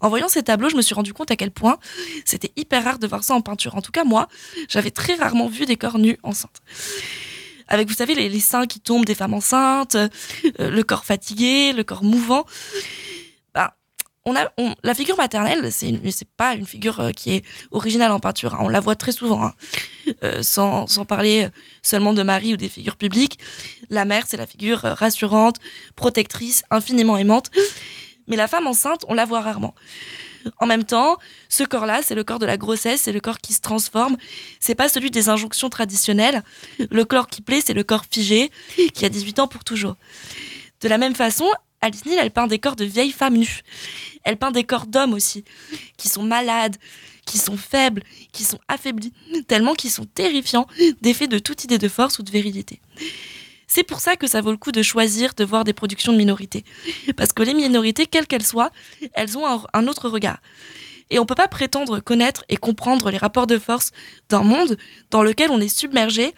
En 0.00 0.08
voyant 0.08 0.28
ces 0.28 0.42
tableaux, 0.42 0.68
je 0.68 0.76
me 0.76 0.82
suis 0.82 0.94
rendu 0.94 1.12
compte 1.12 1.30
à 1.30 1.36
quel 1.36 1.50
point 1.50 1.78
c'était 2.24 2.52
hyper 2.56 2.84
rare 2.84 2.98
de 2.98 3.06
voir 3.06 3.22
ça 3.22 3.34
en 3.34 3.40
peinture. 3.40 3.76
En 3.76 3.82
tout 3.82 3.92
cas, 3.92 4.04
moi, 4.04 4.28
j'avais 4.68 4.90
très 4.90 5.14
rarement 5.14 5.46
vu 5.46 5.66
des 5.66 5.76
corps 5.76 5.98
nus 5.98 6.18
enceintes 6.22 6.62
avec, 7.70 7.88
vous 7.88 7.94
savez, 7.94 8.14
les, 8.14 8.40
seins 8.40 8.66
qui 8.66 8.80
tombent 8.80 9.04
des 9.04 9.14
femmes 9.14 9.32
enceintes, 9.32 9.94
euh, 9.94 10.08
le 10.58 10.82
corps 10.82 11.04
fatigué, 11.04 11.72
le 11.72 11.84
corps 11.84 12.02
mouvant. 12.02 12.44
On 14.26 14.36
a, 14.36 14.52
la 14.82 14.94
figure 14.94 15.16
maternelle, 15.16 15.72
c'est 15.72 15.98
c'est 16.10 16.28
pas 16.28 16.54
une 16.54 16.66
figure 16.66 17.00
euh, 17.00 17.10
qui 17.10 17.32
est 17.32 17.44
originale 17.70 18.12
en 18.12 18.20
peinture. 18.20 18.54
Hein. 18.54 18.58
On 18.60 18.68
la 18.68 18.80
voit 18.80 18.94
très 18.94 19.12
souvent, 19.12 19.42
hein. 19.42 19.54
euh, 20.22 20.42
sans, 20.42 20.86
sans 20.86 21.06
parler 21.06 21.48
seulement 21.82 22.12
de 22.12 22.22
Marie 22.22 22.52
ou 22.52 22.56
des 22.58 22.68
figures 22.68 22.96
publiques. 22.96 23.38
La 23.88 24.04
mère, 24.04 24.24
c'est 24.28 24.36
la 24.36 24.46
figure 24.46 24.80
rassurante, 24.80 25.56
protectrice, 25.96 26.64
infiniment 26.70 27.16
aimante. 27.16 27.50
Mais 28.28 28.36
la 28.36 28.46
femme 28.46 28.66
enceinte, 28.66 29.04
on 29.08 29.14
la 29.14 29.24
voit 29.24 29.40
rarement. 29.40 29.74
En 30.58 30.66
même 30.66 30.84
temps, 30.84 31.18
ce 31.48 31.64
corps-là, 31.64 32.00
c'est 32.02 32.14
le 32.14 32.24
corps 32.24 32.38
de 32.38 32.46
la 32.46 32.56
grossesse, 32.56 33.02
c'est 33.02 33.12
le 33.12 33.20
corps 33.20 33.38
qui 33.38 33.52
se 33.52 33.60
transforme. 33.60 34.16
C'est 34.58 34.74
pas 34.74 34.88
celui 34.88 35.10
des 35.10 35.28
injonctions 35.28 35.68
traditionnelles. 35.68 36.42
Le 36.90 37.04
corps 37.04 37.26
qui 37.26 37.42
plaît, 37.42 37.60
c'est 37.64 37.74
le 37.74 37.84
corps 37.84 38.04
figé, 38.10 38.50
qui 38.94 39.04
a 39.04 39.08
18 39.08 39.40
ans 39.40 39.48
pour 39.48 39.64
toujours. 39.64 39.96
De 40.80 40.88
la 40.88 40.98
même 40.98 41.14
façon, 41.14 41.46
Alice 41.82 42.02
elle 42.06 42.30
peint 42.30 42.46
des 42.46 42.58
corps 42.58 42.76
de 42.76 42.84
vieilles 42.84 43.12
femmes 43.12 43.38
nues. 43.38 43.62
Elle 44.24 44.36
peint 44.36 44.50
des 44.50 44.64
corps 44.64 44.86
d'hommes 44.86 45.14
aussi, 45.14 45.44
qui 45.96 46.08
sont 46.08 46.22
malades, 46.22 46.76
qui 47.24 47.38
sont 47.38 47.56
faibles, 47.56 48.02
qui 48.32 48.44
sont 48.44 48.58
affaiblis, 48.68 49.12
tellement 49.46 49.74
qu'ils 49.74 49.90
sont 49.90 50.04
terrifiants, 50.04 50.66
défaits 51.00 51.30
de 51.30 51.38
toute 51.38 51.64
idée 51.64 51.78
de 51.78 51.88
force 51.88 52.18
ou 52.18 52.22
de 52.22 52.30
virilité. 52.30 52.80
C'est 53.72 53.84
pour 53.84 54.00
ça 54.00 54.16
que 54.16 54.26
ça 54.26 54.40
vaut 54.40 54.50
le 54.50 54.56
coup 54.56 54.72
de 54.72 54.82
choisir 54.82 55.32
de 55.34 55.44
voir 55.44 55.62
des 55.62 55.72
productions 55.72 56.12
de 56.12 56.18
minorités. 56.18 56.64
Parce 57.16 57.32
que 57.32 57.44
les 57.44 57.54
minorités, 57.54 58.06
quelles 58.06 58.26
qu'elles 58.26 58.44
soient, 58.44 58.72
elles 59.14 59.38
ont 59.38 59.46
un, 59.46 59.86
autre 59.86 60.08
regard. 60.08 60.40
Et 61.08 61.20
on 61.20 61.22
ne 61.22 61.26
peut 61.26 61.36
pas 61.36 61.46
prétendre 61.46 62.00
connaître 62.00 62.44
et 62.48 62.56
comprendre 62.56 63.12
les 63.12 63.16
rapports 63.16 63.46
de 63.46 63.58
force 63.58 63.92
d'un 64.28 64.42
monde 64.42 64.76
dans 65.10 65.22
lequel 65.22 65.52
on 65.52 65.60
est 65.60 65.68
submergé 65.68 66.34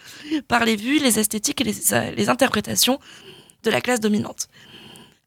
par 0.46 0.66
les 0.66 0.76
vues, 0.76 0.98
les 0.98 1.18
esthétiques 1.18 1.62
et 1.62 1.64
les, 1.64 2.28
interprétations 2.28 3.00
de 3.62 3.70
la 3.70 3.80
classe 3.80 4.00
dominante. 4.00 4.48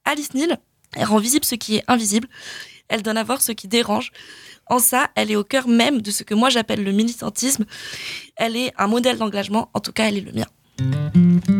Alice 0.06 0.34
Neal, 0.34 0.60
elle 0.96 1.06
rend 1.06 1.18
visible 1.18 1.46
ce 1.46 1.56
qui 1.56 1.78
est 1.78 1.84
invisible, 1.88 2.28
elle 2.88 3.02
donne 3.02 3.18
à 3.18 3.24
voir 3.24 3.42
ce 3.42 3.52
qui 3.52 3.68
dérange. 3.68 4.12
En 4.68 4.80
ça, 4.80 5.10
elle 5.16 5.32
est 5.32 5.36
au 5.36 5.44
cœur 5.44 5.68
même 5.68 6.02
de 6.02 6.12
ce 6.12 6.24
que 6.24 6.34
moi 6.34 6.50
j'appelle 6.50 6.84
le 6.84 6.92
militantisme. 6.92 7.66
Elle 8.36 8.56
est 8.56 8.72
un 8.78 8.88
modèle 8.88 9.18
d'engagement, 9.18 9.70
en 9.74 9.80
tout 9.80 9.92
cas 9.92 10.06
elle 10.06 10.18
est 10.18 10.22
le 10.22 10.32
mien. 10.32 11.55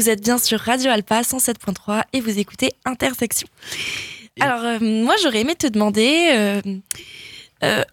Vous 0.00 0.08
êtes 0.08 0.22
bien 0.22 0.38
sur 0.38 0.58
Radio 0.60 0.90
Alpa 0.90 1.20
107.3 1.20 2.04
et 2.14 2.22
vous 2.22 2.38
écoutez 2.38 2.70
Intersection. 2.86 3.46
Alors, 4.40 4.64
euh, 4.64 4.78
moi, 4.80 5.14
j'aurais 5.22 5.40
aimé 5.42 5.54
te 5.54 5.66
demander. 5.66 6.30
euh, 6.32 6.62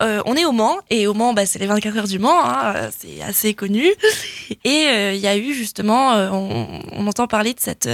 euh, 0.02 0.22
on 0.26 0.36
est 0.38 0.46
au 0.46 0.54
Mans 0.54 0.78
et 0.90 1.06
au 1.06 1.14
Mans, 1.14 1.34
bah, 1.34 1.46
c'est 1.46 1.60
les 1.60 1.66
24 1.66 1.98
heures 1.98 2.08
du 2.08 2.18
Mans, 2.18 2.46
hein, 2.46 2.90
c'est 2.98 3.22
assez 3.22 3.54
connu. 3.54 3.84
Et 4.64 4.88
euh, 4.88 5.12
il 5.16 5.20
y 5.20 5.28
a 5.28 5.36
eu 5.36 5.54
justement, 5.54 6.14
on, 6.32 6.80
on 6.94 7.08
entend 7.08 7.28
parler 7.28 7.54
de 7.54 7.60
cette, 7.60 7.90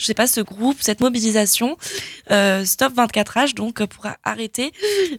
je 0.00 0.02
sais 0.02 0.14
pas, 0.14 0.26
ce 0.26 0.40
groupe, 0.40 0.78
cette 0.80 1.00
mobilisation 1.00 1.76
Stop 2.64 2.94
24H, 2.94 3.52
donc 3.52 3.84
pour 3.84 4.06
arrêter 4.24 4.72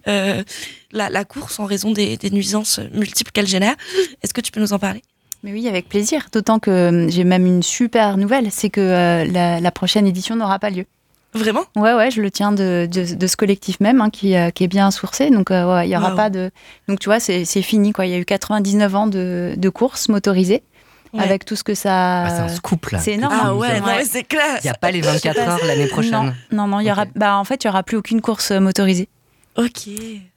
la, 0.08 0.43
la 0.91 1.24
course 1.24 1.60
en 1.60 1.65
raison 1.65 1.91
des, 1.91 2.17
des 2.17 2.32
nuisances 2.32 2.80
multiples 2.93 3.30
qu'elle 3.32 3.46
génère. 3.46 3.76
Est-ce 4.24 4.34
que 4.34 4.41
tu 4.41 4.52
peux 4.52 4.60
nous 4.60 4.74
en 4.74 4.80
parler? 4.80 5.04
Mais 5.43 5.51
oui, 5.51 5.67
avec 5.67 5.89
plaisir. 5.89 6.27
D'autant 6.32 6.60
que 6.60 6.71
euh, 6.71 7.10
j'ai 7.10 7.23
même 7.25 7.45
une 7.45 7.63
super 7.63 8.17
nouvelle, 8.17 8.49
c'est 8.51 8.69
que 8.69 8.79
euh, 8.82 9.25
la, 9.25 9.60
la 9.60 9.71
prochaine 9.71 10.08
édition 10.08 10.36
n'aura 10.36 10.58
pas 10.60 10.69
lieu. 10.69 10.86
Vraiment? 11.34 11.63
Ouais, 11.75 11.93
ouais, 11.93 12.12
je 12.12 12.21
le 12.21 12.29
tiens 12.32 12.51
de, 12.51 12.88
de, 12.89 13.15
de 13.15 13.27
ce 13.27 13.36
collectif 13.36 13.79
même, 13.79 13.99
hein, 14.01 14.10
qui, 14.12 14.36
euh, 14.36 14.51
qui 14.51 14.63
est 14.63 14.67
bien 14.67 14.89
sourcé. 14.91 15.32
Donc, 15.32 15.49
euh, 15.51 15.65
ouais, 15.75 15.88
il 15.88 15.91
y 15.91 15.97
aura 15.97 16.12
Wow. 16.12 16.15
pas 16.15 16.29
de. 16.29 16.51
Donc, 16.88 16.99
tu 16.99 17.10
vois, 17.10 17.19
c'est 17.19 17.43
c'est 17.43 17.62
fini, 17.63 17.91
quoi. 17.91 18.06
Il 18.06 18.12
y 18.12 18.15
a 18.15 18.19
eu 18.19 18.25
99 18.25 18.95
ans 18.95 19.08
de, 19.08 19.53
de 19.58 19.69
course 19.69 20.10
motorisée, 20.10 20.63
Ouais. 21.12 21.21
avec 21.23 21.43
tout 21.45 21.56
ce 21.56 21.63
que 21.63 21.73
ça. 21.75 22.23
Ah, 22.25 22.29
c'est 22.29 22.41
un 22.43 22.47
scoop 22.49 22.88
là. 22.89 22.99
c'est 22.99 23.13
énorme. 23.13 23.36
Ah 23.39 23.53
ouais, 23.56 23.79
non, 23.79 23.86
Ouais. 23.88 23.97
mais 23.97 24.06
c'est 24.06 24.23
clair. 24.23 24.60
Il 24.63 24.67
n'y 24.67 24.71
a 24.71 24.75
pas 24.75 24.91
les 24.91 25.01
24 25.01 25.39
heures 25.39 25.60
l'année 25.65 25.88
prochaine. 25.88 26.12
Non, 26.12 26.34
non, 26.51 26.67
non, 26.67 26.79
il 26.79 26.88
y 26.88 26.91
aura. 26.91 27.06
Bah, 27.15 27.36
en 27.38 27.43
fait, 27.43 27.63
il 27.63 27.67
y 27.67 27.69
aura 27.69 27.84
plus 27.84 27.97
aucune 27.97 28.21
course 28.21 28.51
motorisée. 28.51 29.10
Ok. 29.58 29.88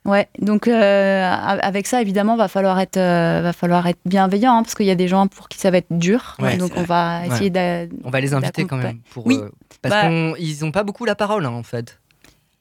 Ouais, 0.04 0.28
donc 0.40 0.68
euh, 0.68 1.24
avec 1.32 1.86
ça, 1.86 2.02
évidemment, 2.02 2.36
va 2.36 2.48
falloir 2.48 2.78
être, 2.80 2.96
euh, 2.98 3.40
va 3.42 3.52
falloir 3.52 3.86
être 3.86 3.98
bienveillant, 4.04 4.58
hein, 4.58 4.62
parce 4.62 4.74
qu'il 4.74 4.86
y 4.86 4.90
a 4.90 4.94
des 4.94 5.08
gens 5.08 5.26
pour 5.26 5.48
qui 5.48 5.58
ça 5.58 5.70
va 5.70 5.78
être 5.78 5.86
dur. 5.90 6.36
Ouais, 6.38 6.56
donc 6.58 6.72
on 6.76 6.82
va 6.82 7.20
Ouais. 7.20 7.26
essayer 7.28 7.50
d'a- 7.50 7.86
On 8.04 8.10
va 8.10 8.20
les 8.20 8.34
inviter 8.34 8.66
quand 8.66 8.76
même. 8.76 8.98
Pour, 9.10 9.26
Oui. 9.26 9.36
euh, 9.42 9.48
parce 9.82 9.94
Bah- 9.94 10.34
qu'ils 10.36 10.58
n'ont 10.64 10.72
pas 10.72 10.82
beaucoup 10.84 11.04
la 11.06 11.14
parole 11.14 11.46
hein, 11.46 11.50
en 11.52 11.62
fait. 11.62 11.98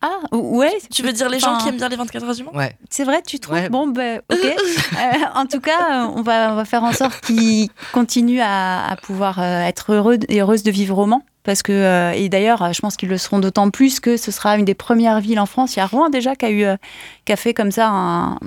Ah, 0.01 0.19
ouais, 0.35 0.71
Tu 0.91 1.01
veux 1.01 1.13
dire 1.13 1.29
les 1.29 1.39
gens 1.39 1.53
Enfin, 1.55 1.63
qui 1.63 1.69
aiment 1.69 1.77
bien 1.77 1.89
les 1.89 1.95
24 1.95 2.23
heures 2.25 2.35
du 2.35 2.43
Mans 2.43 2.53
Ouais. 2.53 2.77
c'est 2.91 3.05
vrai, 3.05 3.21
tu 3.25 3.39
trouves 3.39 3.55
Ouais. 3.55 3.69
Bon, 3.69 3.87
ben, 3.87 4.21
ok. 4.31 4.37
Euh, 4.45 4.97
en 5.33 5.45
tout 5.47 5.59
cas, 5.59 6.07
on 6.15 6.21
va, 6.21 6.51
on 6.51 6.55
va 6.55 6.65
faire 6.65 6.83
en 6.83 6.93
sorte 6.93 7.21
qu'ils 7.21 7.69
continuent 7.91 8.41
à, 8.43 8.87
à 8.91 8.95
pouvoir 8.97 9.39
euh, 9.39 9.61
être 9.63 9.93
heureux 9.93 10.19
et 10.29 10.41
heureuses 10.41 10.63
de 10.63 10.69
vivre 10.71 10.97
au 10.99 11.05
Mans. 11.07 11.23
Parce 11.45 11.61
que, 11.61 11.71
euh, 11.71 12.11
et 12.11 12.27
d'ailleurs, 12.27 12.73
je 12.73 12.81
pense 12.81 12.97
qu'ils 12.97 13.07
le 13.09 13.17
seront 13.17 13.39
d'autant 13.39 13.69
plus 13.69 13.99
que 14.01 14.17
ce 14.17 14.31
sera 14.31 14.57
une 14.57 14.65
des 14.65 14.73
premières 14.73 15.21
villes 15.21 15.39
en 15.39 15.45
France. 15.45 15.75
Il 15.75 15.79
y 15.79 15.81
a 15.81 15.85
Rouen 15.85 16.09
déjà 16.09 16.35
qui 16.35 16.45
a, 16.45 16.49
eu, 16.49 16.63
euh, 16.63 16.75
qui 17.23 17.31
a 17.31 17.35
fait 17.37 17.53
comme 17.53 17.71
ça 17.71 17.87
un, 17.89 18.37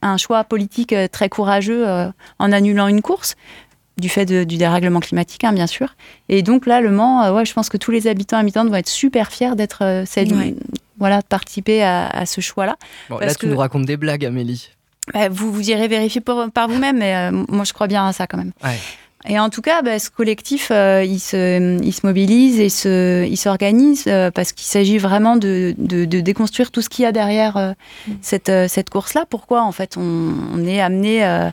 un 0.00 0.16
choix 0.16 0.44
politique 0.44 0.92
euh, 0.92 1.08
très 1.08 1.28
courageux 1.28 1.86
euh, 1.88 2.06
en 2.38 2.52
annulant 2.52 2.86
une 2.88 3.02
course, 3.02 3.34
du 3.98 4.08
fait 4.08 4.24
de- 4.26 4.44
du 4.44 4.56
dérèglement 4.56 5.00
climatique, 5.00 5.44
hein, 5.44 5.52
bien 5.52 5.66
sûr. 5.66 5.94
Et 6.28 6.42
donc 6.42 6.66
là, 6.66 6.80
le 6.80 6.90
Mans, 6.90 7.22
euh, 7.24 7.32
ouais, 7.32 7.44
je 7.44 7.52
pense 7.52 7.68
que 7.68 7.76
tous 7.76 7.90
les 7.90 8.06
habitants 8.06 8.38
et 8.38 8.40
habitantes 8.40 8.68
vont 8.68 8.76
être 8.76 8.88
super 8.88 9.30
fiers 9.32 9.56
d'être, 9.56 9.82
euh, 9.84 10.04
cette- 10.06 10.30
Ouais. 10.32 10.54
voilà, 10.98 11.20
de 11.20 11.26
participer 11.26 11.82
à, 11.82 12.06
à 12.08 12.26
ce 12.26 12.40
choix-là. 12.40 12.76
Bon, 13.10 13.16
Parce 13.18 13.32
là, 13.32 13.34
tu 13.34 13.46
que- 13.46 13.50
nous 13.52 13.58
racontes 13.58 13.84
des 13.86 13.96
blagues, 13.96 14.24
Amélie. 14.24 14.70
Bah, 15.12 15.28
vous, 15.28 15.50
vous 15.52 15.68
irez 15.68 15.88
vérifier 15.88 16.20
pour- 16.20 16.48
par 16.52 16.68
vous-même, 16.68 16.98
mais 16.98 17.16
euh, 17.16 17.44
moi 17.48 17.64
je 17.64 17.72
crois 17.72 17.88
bien 17.88 18.06
à 18.06 18.12
ça 18.12 18.28
quand 18.28 18.38
même. 18.38 18.52
Ouais. 18.62 18.78
Et 19.28 19.38
en 19.38 19.50
tout 19.50 19.60
cas, 19.60 19.82
bah, 19.82 19.98
ce 19.98 20.08
collectif, 20.08 20.70
euh, 20.70 21.04
il, 21.04 21.20
se, 21.20 21.78
il 21.82 21.92
se 21.92 22.06
mobilise 22.06 22.58
et 22.58 22.70
se, 22.70 23.26
il 23.26 23.36
s'organise 23.36 24.04
euh, 24.06 24.30
parce 24.30 24.52
qu'il 24.52 24.66
s'agit 24.66 24.96
vraiment 24.96 25.36
de, 25.36 25.74
de, 25.76 26.06
de 26.06 26.20
déconstruire 26.20 26.70
tout 26.70 26.80
ce 26.80 26.88
qu'il 26.88 27.02
y 27.02 27.06
a 27.06 27.12
derrière 27.12 27.56
euh, 27.58 27.72
Mm. 28.08 28.12
cette, 28.22 28.52
cette 28.68 28.88
course-là. 28.88 29.26
Pourquoi 29.28 29.62
en 29.62 29.72
fait 29.72 29.96
on, 29.98 30.32
on 30.54 30.64
est 30.64 30.80
amené 30.80 31.22
à, 31.22 31.52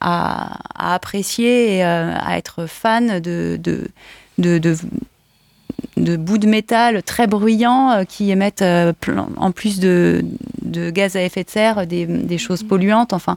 à 0.00 0.94
apprécier 0.94 1.76
et 1.76 1.82
à 1.84 2.36
être 2.36 2.66
fan 2.66 3.20
de, 3.20 3.58
de, 3.62 3.88
de, 4.38 4.58
de, 4.58 4.74
de 5.96 6.16
bouts 6.16 6.38
de 6.38 6.48
métal 6.48 7.02
très 7.04 7.26
bruyants 7.28 8.04
qui 8.08 8.30
émettent 8.32 8.64
en 9.36 9.52
plus 9.52 9.78
de, 9.78 10.24
de 10.62 10.90
gaz 10.90 11.14
à 11.14 11.22
effet 11.22 11.44
de 11.44 11.50
serre 11.50 11.86
des, 11.86 12.06
des 12.06 12.38
choses 12.38 12.64
polluantes. 12.64 13.12
Enfin, 13.12 13.36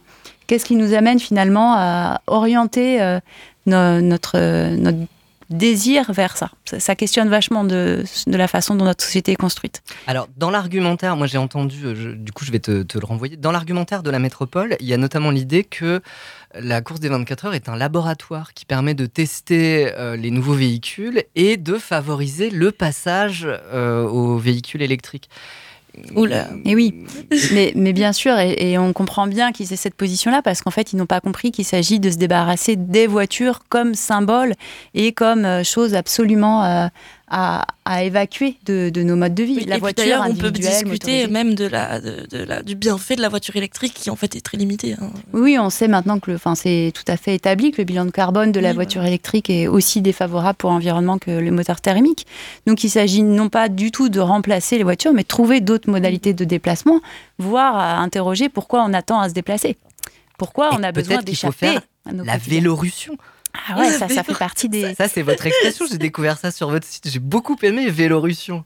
qu'est-ce 0.50 0.64
qui 0.64 0.74
nous 0.74 0.94
amène 0.94 1.20
finalement 1.20 1.74
à 1.76 2.22
orienter 2.26 3.00
euh, 3.00 3.20
no- 3.66 4.00
notre, 4.00 4.36
désir 5.48 6.10
vers 6.12 6.36
ça? 6.36 6.50
ça 6.64 6.96
questionne 6.96 7.28
vachement 7.28 7.62
de, 7.62 8.02
la 8.26 8.48
façon 8.48 8.74
dont 8.74 8.84
notre 8.84 9.04
société 9.04 9.30
est 9.30 9.36
construite. 9.36 9.80
Alors, 10.08 10.26
dans 10.36 10.50
l'argumentaire, 10.50 11.14
moi 11.14 11.28
j'ai 11.28 11.38
entendu, 11.38 11.76
euh, 11.84 12.14
du 12.16 12.32
coup 12.32 12.44
je 12.44 12.50
vais 12.50 12.58
te, 12.58 12.70
le 12.98 13.04
renvoyer, 13.04 13.36
dans 13.36 13.52
l'argumentaire 13.52 14.02
de 14.02 14.10
la 14.10 14.18
métropole, 14.18 14.76
il 14.80 14.88
y 14.88 14.92
a 14.92 14.96
notamment 14.96 15.30
l'idée 15.30 15.62
que 15.62 16.02
la 16.58 16.80
course 16.80 16.98
des 16.98 17.08
24 17.08 17.44
heures 17.44 17.54
est 17.54 17.68
un 17.68 17.76
laboratoire 17.76 18.52
qui 18.52 18.64
permet 18.64 18.94
de 18.94 19.06
tester 19.06 19.92
euh, 19.96 20.16
les 20.16 20.32
nouveaux 20.32 20.54
véhicules 20.54 21.22
et 21.36 21.58
de 21.58 21.78
favoriser 21.78 22.50
le 22.50 22.72
passage 22.72 23.46
aux 23.72 24.36
véhicules 24.36 24.82
électriques. 24.82 25.28
Et 26.64 26.74
oui, 26.74 26.94
mais, 27.52 27.72
mais 27.74 27.92
bien 27.92 28.12
sûr, 28.12 28.38
et, 28.38 28.72
et 28.72 28.78
on 28.78 28.92
comprend 28.92 29.26
bien 29.26 29.52
qu'ils 29.52 29.72
aient 29.72 29.76
cette 29.76 29.94
position-là 29.94 30.42
parce 30.42 30.62
qu'en 30.62 30.70
fait, 30.70 30.92
ils 30.92 30.96
n'ont 30.96 31.06
pas 31.06 31.20
compris 31.20 31.50
qu'il 31.50 31.64
s'agit 31.64 32.00
de 32.00 32.10
se 32.10 32.16
débarrasser 32.16 32.76
des 32.76 33.06
voitures 33.06 33.60
comme 33.68 33.94
symbole 33.94 34.54
et 34.94 35.12
comme 35.12 35.44
euh, 35.44 35.64
chose 35.64 35.94
absolument 35.94 36.64
euh, 36.64 36.86
à, 37.30 37.64
à 37.84 38.02
évacuer 38.04 38.56
de, 38.66 38.90
de 38.90 39.02
nos 39.02 39.14
modes 39.16 39.34
de 39.34 39.42
vie. 39.44 39.54
Oui, 39.58 39.64
la 39.64 39.76
et 39.76 39.78
puis 39.78 39.80
voiture 39.80 40.04
d'ailleurs, 40.04 40.26
on 40.28 40.34
peut 40.34 40.50
discuter 40.50 40.84
motorisée. 40.90 41.26
même 41.28 41.54
de 41.54 41.64
la, 41.66 42.00
de, 42.00 42.26
de 42.30 42.38
la, 42.44 42.62
du 42.62 42.74
bienfait 42.74 43.14
de 43.16 43.22
la 43.22 43.28
voiture 43.28 43.54
électrique 43.56 43.94
qui 43.94 44.10
en 44.10 44.16
fait 44.16 44.34
est 44.36 44.40
très 44.40 44.58
limité. 44.58 44.94
hein. 45.00 45.10
Oui, 45.32 45.56
on 45.58 45.70
sait 45.70 45.86
maintenant 45.88 46.18
que 46.18 46.30
le, 46.30 46.36
enfin, 46.36 46.54
c'est 46.54 46.92
tout 46.94 47.04
à 47.06 47.16
fait 47.16 47.34
établi 47.36 47.70
que 47.70 47.78
le 47.78 47.84
bilan 47.84 48.04
de 48.04 48.10
carbone 48.10 48.50
de 48.52 48.60
la 48.60 48.70
Oui, 48.70 48.74
voiture 48.74 49.04
électrique 49.04 49.48
est 49.48 49.68
aussi 49.68 50.02
défavorable 50.02 50.56
pour 50.58 50.70
l'environnement 50.70 51.18
que 51.18 51.30
les 51.30 51.50
moteurs 51.50 51.80
thermiques. 51.80 52.26
Donc 52.66 52.82
il 52.84 52.90
s'agit 52.90 53.22
non 53.22 53.48
pas 53.48 53.68
du 53.68 53.90
tout 53.92 54.08
de 54.08 54.20
remplacer 54.20 54.76
les 54.78 54.84
voitures, 54.84 55.12
mais 55.12 55.22
de 55.22 55.28
trouver 55.28 55.60
d'autres 55.60 55.88
modalités 55.90 56.34
de 56.34 56.44
déplacement, 56.44 57.00
voire 57.38 57.76
à 57.76 57.98
interroger 57.98 58.48
pourquoi 58.48 58.84
on 58.84 58.92
attend 58.92 59.20
à 59.20 59.28
se 59.28 59.34
déplacer. 59.34 59.76
Pourquoi 60.36 60.70
Et 60.72 60.76
on 60.78 60.82
a 60.82 60.90
besoin 60.90 61.18
d'échapper 61.22 61.78
à 62.06 62.12
nos 62.12 62.24
La 62.24 62.38
vélorution. 62.38 63.16
Ah 63.68 63.78
ouais, 63.78 63.90
ça, 63.92 64.08
ça 64.08 64.22
fait 64.22 64.34
partie 64.38 64.68
des. 64.68 64.94
Ça, 64.94 65.08
c'est 65.08 65.22
votre 65.22 65.46
expression, 65.46 65.86
j'ai 65.90 65.98
découvert 65.98 66.38
ça 66.38 66.50
sur 66.50 66.70
votre 66.70 66.86
site. 66.86 67.08
J'ai 67.10 67.18
beaucoup 67.18 67.56
aimé 67.62 67.88
vélorution. 67.90 68.64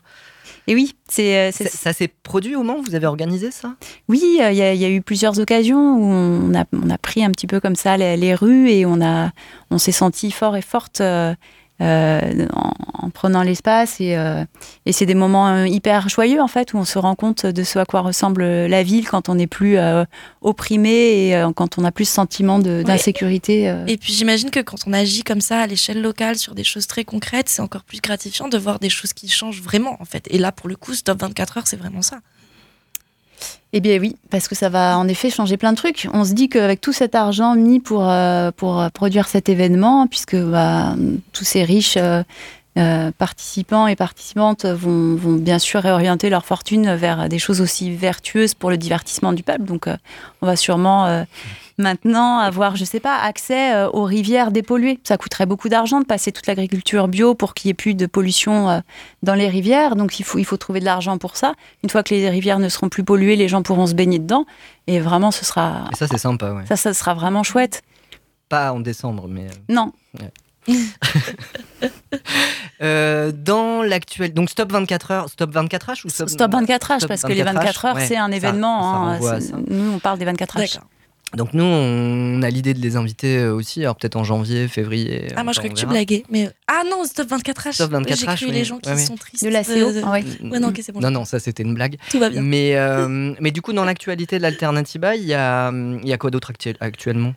Et 0.67 0.75
oui, 0.75 0.95
c'est, 1.09 1.37
euh, 1.37 1.53
Ça, 1.53 1.69
ça 1.69 1.93
s'est 1.93 2.09
produit 2.23 2.57
au 2.57 2.63
Mans 2.63 2.81
Vous 2.81 2.95
avez 2.95 3.07
organisé 3.07 3.51
ça? 3.51 3.75
Oui, 4.09 4.39
euh, 4.41 4.51
il 4.51 4.57
y, 4.57 4.63
a- 4.63 4.73
il 4.73 4.81
y 4.81 4.85
a 4.85 4.89
eu 4.91 5.03
plusieurs 5.03 5.39
occasions 5.39 5.97
où 5.97 6.05
on 6.11 6.55
a, 6.55 6.65
on 6.73 6.89
a 6.91 6.97
pris 6.99 7.23
un 7.25 7.31
petit 7.31 7.47
peu 7.47 7.61
comme 7.61 7.77
ça 7.77 7.97
les, 7.99 8.17
les 8.17 8.35
rues 8.35 8.71
et 8.71 8.87
on, 8.87 9.01
a, 9.03 9.31
on 9.71 9.77
s'est 9.79 9.93
senti 9.93 10.31
fort 10.31 10.57
et 10.57 10.63
forte 10.63 11.01
euh, 11.03 11.35
euh, 11.81 12.47
en, 12.53 12.73
en 13.05 13.11
prenant 13.11 13.43
l'espace. 13.43 14.01
Et, 14.01 14.17
euh, 14.17 14.45
et 14.87 14.93
c'est 14.93 15.07
des 15.07 15.15
moments 15.15 15.49
euh, 15.49 15.67
hyper 15.67 16.09
joyeux, 16.09 16.41
en 16.41 16.49
fait, 16.49 16.73
où 16.73 16.79
on 16.79 16.85
se 16.85 16.99
rend 16.99 17.15
compte 17.15 17.47
de 17.47 17.63
ce 17.63 17.79
à 17.79 17.85
quoi 17.85 18.01
ressemble 18.01 18.45
la 18.45 18.83
ville 18.83 19.09
quand 19.09 19.29
on 19.29 19.35
n'est 19.35 19.47
plus 19.47 19.77
euh, 19.77 20.05
opprimé 20.41 20.91
et 20.91 21.45
quand 21.55 21.79
on 21.79 21.85
a 21.85 21.93
plus 21.93 22.07
ce 22.07 22.15
sentiment 22.15 22.59
d'insécurité. 22.59 23.75
Et 23.87 23.97
puis 23.97 24.13
j'imagine 24.13 24.51
que 24.51 24.61
quand 24.61 24.87
on 24.87 24.93
agit 24.93 25.23
comme 25.23 25.41
ça 25.41 25.61
à 25.61 25.67
l'échelle 25.67 26.01
locale 26.01 26.37
sur 26.37 26.55
des 26.55 26.65
choses 26.65 26.87
très 26.87 27.05
concrètes, 27.05 27.49
c'est 27.49 27.63
encore 27.63 27.85
plus 27.85 28.01
gratifiant 28.01 28.49
de 28.49 28.59
voir 28.59 28.79
des 28.79 28.91
choses 28.91 29.13
qui 29.13 29.29
changent 29.29 29.63
vraiment 29.63 29.97
en 30.01 30.05
fait. 30.05 30.27
Et 30.31 30.39
là, 30.39 30.53
pour 30.53 30.69
le 30.69 30.77
coup, 30.77 30.95
Stop 30.95 31.21
24 31.21 31.59
heures, 31.59 31.67
c'est 31.67 31.77
vraiment 31.77 32.03
ça. 32.03 32.21
Eh 33.73 33.81
bien 33.81 33.99
oui, 33.99 34.17
parce 34.31 34.47
que 34.47 34.55
ça 34.55 34.69
va 34.69 34.97
en 34.99 35.09
effet 35.09 35.31
changer 35.31 35.57
plein 35.57 35.73
de 35.73 35.77
trucs. 35.77 36.09
On 36.13 36.25
se 36.25 36.33
dit 36.33 36.49
qu'avec 36.49 36.81
tout 36.81 36.93
cet 36.93 37.15
argent 37.15 37.57
mis 37.57 37.81
pour, 37.81 38.09
euh, 38.09 38.51
produire 38.93 39.27
cet 39.27 39.49
événement, 39.49 40.07
puisque 40.07 40.37
bah, 40.37 40.95
tous 41.33 41.45
ces 41.45 41.65
riches 41.65 41.97
euh, 41.97 42.23
euh, 42.77 43.13
participants 43.17 43.87
et 43.87 43.95
participantes 43.95 44.65
vont, 44.65 45.15
vont 45.15 45.35
bien 45.35 45.61
sûr 45.61 45.81
réorienter 45.81 46.29
leur 46.29 46.45
fortune 46.45 46.97
vers 46.97 47.29
des 47.29 47.39
choses 47.39 47.61
aussi 47.61 47.95
vertueuses 47.95 48.55
pour 48.55 48.69
le 48.69 48.77
divertissement 48.77 49.33
du 49.33 49.45
peuple. 49.45 49.63
Donc 49.63 49.87
euh, 49.87 49.97
on 50.43 50.47
va 50.47 50.57
sûrement 50.57 51.07
euh, 51.07 51.23
maintenant 51.79 52.41
avoir, 52.41 52.75
je 52.75 52.85
sais 52.85 52.99
pas, 52.99 53.17
accès 53.19 53.85
aux 53.93 54.03
rivières 54.03 54.51
dépolluées. 54.51 54.99
Ça 55.05 55.17
coûterait 55.17 55.47
beaucoup 55.47 55.69
d'argent 55.69 56.01
de 56.01 56.05
passer 56.05 56.33
toute 56.33 56.49
l'agriculture 56.49 57.07
bio 57.07 57.35
pour 57.35 57.55
qu'il 57.55 57.69
n'y 57.69 57.71
ait 57.71 57.75
plus 57.75 57.95
de 57.95 58.07
pollution 58.07 58.83
dans 59.23 59.35
les 59.35 59.49
rivières. 59.49 59.95
Donc 59.95 60.19
il 60.19 60.25
faut, 60.25 60.39
il 60.39 60.45
faut 60.45 60.57
trouver 60.57 60.81
de 60.81 60.85
l'argent 60.85 61.17
pour 61.17 61.37
ça. 61.37 61.55
Une 61.85 61.91
fois 61.91 62.03
que 62.03 62.13
les 62.13 62.29
rivières 62.29 62.59
ne 62.59 62.69
seront 62.69 62.89
plus 62.89 63.05
polluées, 63.05 63.37
les 63.37 63.49
gens 63.49 63.63
pourront 63.63 63.87
se 63.87 63.95
baigner 63.95 64.19
dedans. 64.19 64.47
Et 64.89 64.99
vraiment, 64.99 65.31
ce 65.31 65.45
sera, 65.45 65.85
Et 65.93 65.97
ça, 65.97 66.09
c'est 66.09 66.19
sympa, 66.19 66.53
ouais. 66.53 66.67
ça, 66.67 66.77
ça 66.77 66.93
sera 66.93 67.15
vraiment 67.15 67.43
chouette. 67.43 67.83
Pas 68.49 68.73
en 68.73 68.81
décembre, 68.81 69.27
mais. 69.29 69.47
Non, 69.69 69.93
Euh, 72.83 73.33
dans 73.33 73.83
l'actuel. 73.83 74.33
Donc, 74.35 74.51
stop 74.51 74.73
24 74.73 75.11
heures. 75.11 75.29
Stop 75.29 75.51
24 75.53 75.91
h 75.93 76.07
ou 76.07 76.09
stop, 76.11 76.29
stop 76.29 76.51
24 76.53 76.91
h 76.91 77.07
parce 77.07 77.23
que 77.23 77.33
les 77.33 77.43
24 77.43 77.85
heures, 77.85 77.95
ouais, 77.95 78.07
c'est 78.07 78.17
un 78.17 78.31
événement. 78.31 79.19
ça 79.21 79.37
hein. 79.37 79.63
Nous, 79.69 79.93
on 79.93 79.99
parle 79.99 80.19
des 80.19 80.25
24 80.25 80.59
h. 80.59 80.79
Donc, 81.35 81.53
nous, 81.53 81.65
on 81.65 82.43
a 82.43 82.51
l'idée 82.51 82.75
de 82.75 82.81
les 82.81 82.97
inviter 82.97 83.39
euh, 83.39 83.55
aussi. 83.55 83.83
Alors, 83.83 83.97
peut-être 83.97 84.17
en 84.17 84.25
janvier, 84.25 84.69
février. 84.69 85.29
Ah, 85.37 85.43
moi 85.43 85.53
je 85.53 85.59
croyais 85.59 85.75
que 85.75 85.79
tu 85.79 85.87
blagues. 85.87 86.23
Mais... 86.31 86.51
Ah 86.69 86.83
non, 86.89 87.05
Stop 87.05 87.29
24 87.29 87.69
h 87.69 87.73
Stop 87.73 87.91
24 87.91 88.19
J'ai 88.19 88.27
H, 88.27 88.37
cru 88.37 88.47
oui. 88.47 88.53
les 88.53 88.65
gens 88.65 88.79
qui 88.79 88.89
Ouais, 88.91 88.97
sont 88.99 89.17
tristes. 89.17 89.45
De 89.45 89.49
la 89.51 89.65
CO. 89.65 89.71
Euh, 89.73 90.03
ah 90.05 90.13
ouais. 90.13 90.25
Ouais, 90.43 90.61
non, 90.61 90.69
ok, 90.69 90.81
c'est 90.83 90.93
bon. 90.93 91.01
Non, 91.01 91.11
non, 91.11 91.25
ça, 91.25 91.41
c'était 91.41 91.63
une 91.63 91.75
blague. 91.75 91.97
Tout 92.11 92.19
va 92.21 92.31
bien. 92.31 92.41
Mais, 92.43 92.77
euh, 92.77 93.33
mais 93.41 93.51
du 93.51 93.63
coup, 93.63 93.73
dans 93.73 93.85
l'actualité 93.85 94.37
de 94.37 94.43
l'Alternativa, 94.43 95.17
il 95.17 95.25
y 95.25 95.35
a, 95.35 95.71
il 95.73 96.09
y 96.09 96.13
a 96.13 96.19
quoi 96.19 96.31
d'autre 96.31 96.51
actu- 96.51 96.77
actuellement? 96.81 97.35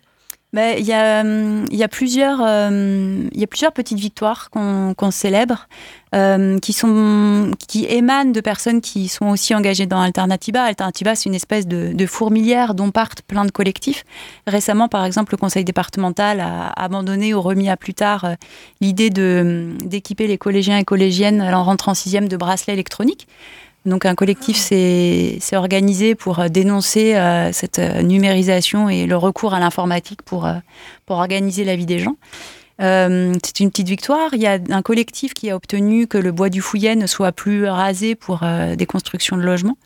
Il 0.53 0.85
y, 0.85 0.93
a, 0.93 1.23
il 1.23 1.75
y, 1.75 1.83
a 1.83 1.87
plusieurs, 1.89 2.39
euh, 2.41 3.27
y 3.33 3.43
a 3.43 3.47
plusieurs 3.47 3.73
petites 3.73 3.99
victoires 3.99 4.49
qu'on 4.49 4.93
qu'on 4.95 5.11
célèbre 5.11 5.67
euh, 6.15 6.57
qui, 6.59 6.71
sont, 6.71 7.51
qui 7.67 7.85
émanent 7.85 8.31
de 8.31 8.39
personnes 8.39 8.79
qui 8.79 9.09
sont 9.09 9.27
aussi 9.27 9.53
engagées 9.53 9.87
dans 9.87 9.99
Alternativa. 9.99 10.63
Alternativa, 10.63 11.15
c'est 11.15 11.27
une 11.27 11.35
espèce 11.35 11.67
de, 11.67 11.91
de 11.93 12.05
fourmilière 12.05 12.75
dont 12.75 12.91
partent 12.91 13.23
plein 13.23 13.43
de 13.43 13.51
collectifs. 13.51 14.05
Récemment, 14.47 14.87
par 14.87 15.03
exemple, 15.03 15.33
le 15.33 15.37
conseil 15.37 15.65
départemental 15.65 16.39
a 16.39 16.69
abandonné 16.81 17.33
ou 17.33 17.41
remis 17.41 17.69
à 17.69 17.75
plus 17.75 17.93
tard 17.93 18.23
euh, 18.23 18.35
l'idée 18.79 19.09
d'équiper 19.09 20.27
les 20.27 20.37
collégiens 20.37 20.77
et 20.77 20.85
collégiennes 20.85 21.41
en 21.41 21.63
rentrant 21.65 21.91
en 21.91 21.95
sixième 21.95 22.29
de 22.29 22.37
bracelets 22.37 22.73
électroniques. 22.73 23.27
Donc 23.87 24.05
un 24.05 24.15
collectif 24.15 24.57
s'est 24.57 25.37
s'est 25.39 25.55
organisé 25.55 26.13
pour 26.13 26.39
euh, 26.39 26.49
dénoncer 26.49 27.15
euh, 27.15 27.51
cette 27.53 27.79
euh, 27.79 28.01
numérisation 28.01 28.89
et 28.89 29.05
le 29.05 29.15
recours 29.15 29.53
à 29.53 29.59
l'informatique 29.59 30.21
pour, 30.23 30.45
euh, 30.45 30.55
pour 31.05 31.17
organiser 31.17 31.63
la 31.63 31.75
vie 31.77 31.85
des 31.85 31.99
gens. 31.99 32.17
Euh, 32.81 33.33
c'est 33.45 33.61
une 33.61 33.71
petite 33.71 33.87
victoire. 33.87 34.29
Il 34.33 34.41
y 34.41 34.45
a 34.45 34.59
un 34.69 34.81
collectif 34.81 35.33
qui 35.33 35.49
a 35.49 35.55
obtenu 35.55 36.05
que 36.05 36.17
le 36.17 36.33
bois 36.33 36.49
du 36.49 36.61
Fouillet 36.61 36.97
ne 36.97 37.07
soit 37.07 37.31
plus 37.31 37.65
rasé 37.65 38.13
pour 38.13 38.41
des 38.77 38.85
constructions 38.85 39.35
de 39.35 39.41
logements. 39.41 39.77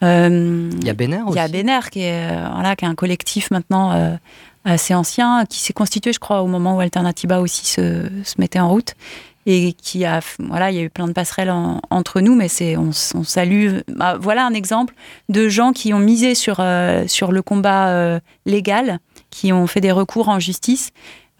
Il 0.00 0.84
y 0.84 0.88
a 0.88 0.94
Bénère 0.94 1.26
aussi. 1.26 1.36
il 1.36 1.40
y 1.40 1.44
a 1.44 1.48
Béner 1.48 1.80
qui 1.90 2.00
est, 2.00 2.28
voilà, 2.54 2.76
qui 2.76 2.86
est 2.86 2.88
un 2.88 2.94
collectif 2.94 3.50
maintenant 3.50 4.18
assez 4.64 4.94
ancien, 4.94 5.44
qui 5.44 5.58
s'est 5.60 5.74
constitué, 5.74 6.14
je 6.14 6.18
crois, 6.18 6.40
au 6.40 6.46
moment 6.46 6.76
où 6.76 6.80
Alternativa 6.80 7.40
aussi 7.40 7.66
se, 7.66 8.08
se 8.24 8.34
mettait 8.38 8.60
en 8.60 8.70
route. 8.70 8.94
Et 9.46 9.74
qui 9.74 10.04
a, 10.06 10.20
voilà, 10.38 10.70
il 10.70 10.76
y 10.76 10.80
a 10.80 10.82
eu 10.82 10.90
plein 10.90 11.06
de 11.06 11.12
passerelles 11.12 11.50
en- 11.50 11.80
entre 11.90 12.20
nous, 12.20 12.34
mais 12.34 12.48
c'est, 12.48 12.76
on, 12.78 12.92
salue. 12.92 13.78
bah, 13.88 14.16
voilà 14.18 14.46
un 14.46 14.54
exemple 14.54 14.94
de 15.28 15.48
gens 15.48 15.72
qui 15.72 15.92
ont 15.92 15.98
misé 15.98 16.34
sur, 16.34 16.56
euh, 16.60 17.04
sur 17.06 17.30
le 17.30 17.42
combat 17.42 17.88
euh, 17.88 18.20
légal, 18.46 19.00
qui 19.30 19.52
ont 19.52 19.66
fait 19.66 19.80
des 19.82 19.92
recours 19.92 20.28
en 20.30 20.38
justice, 20.40 20.92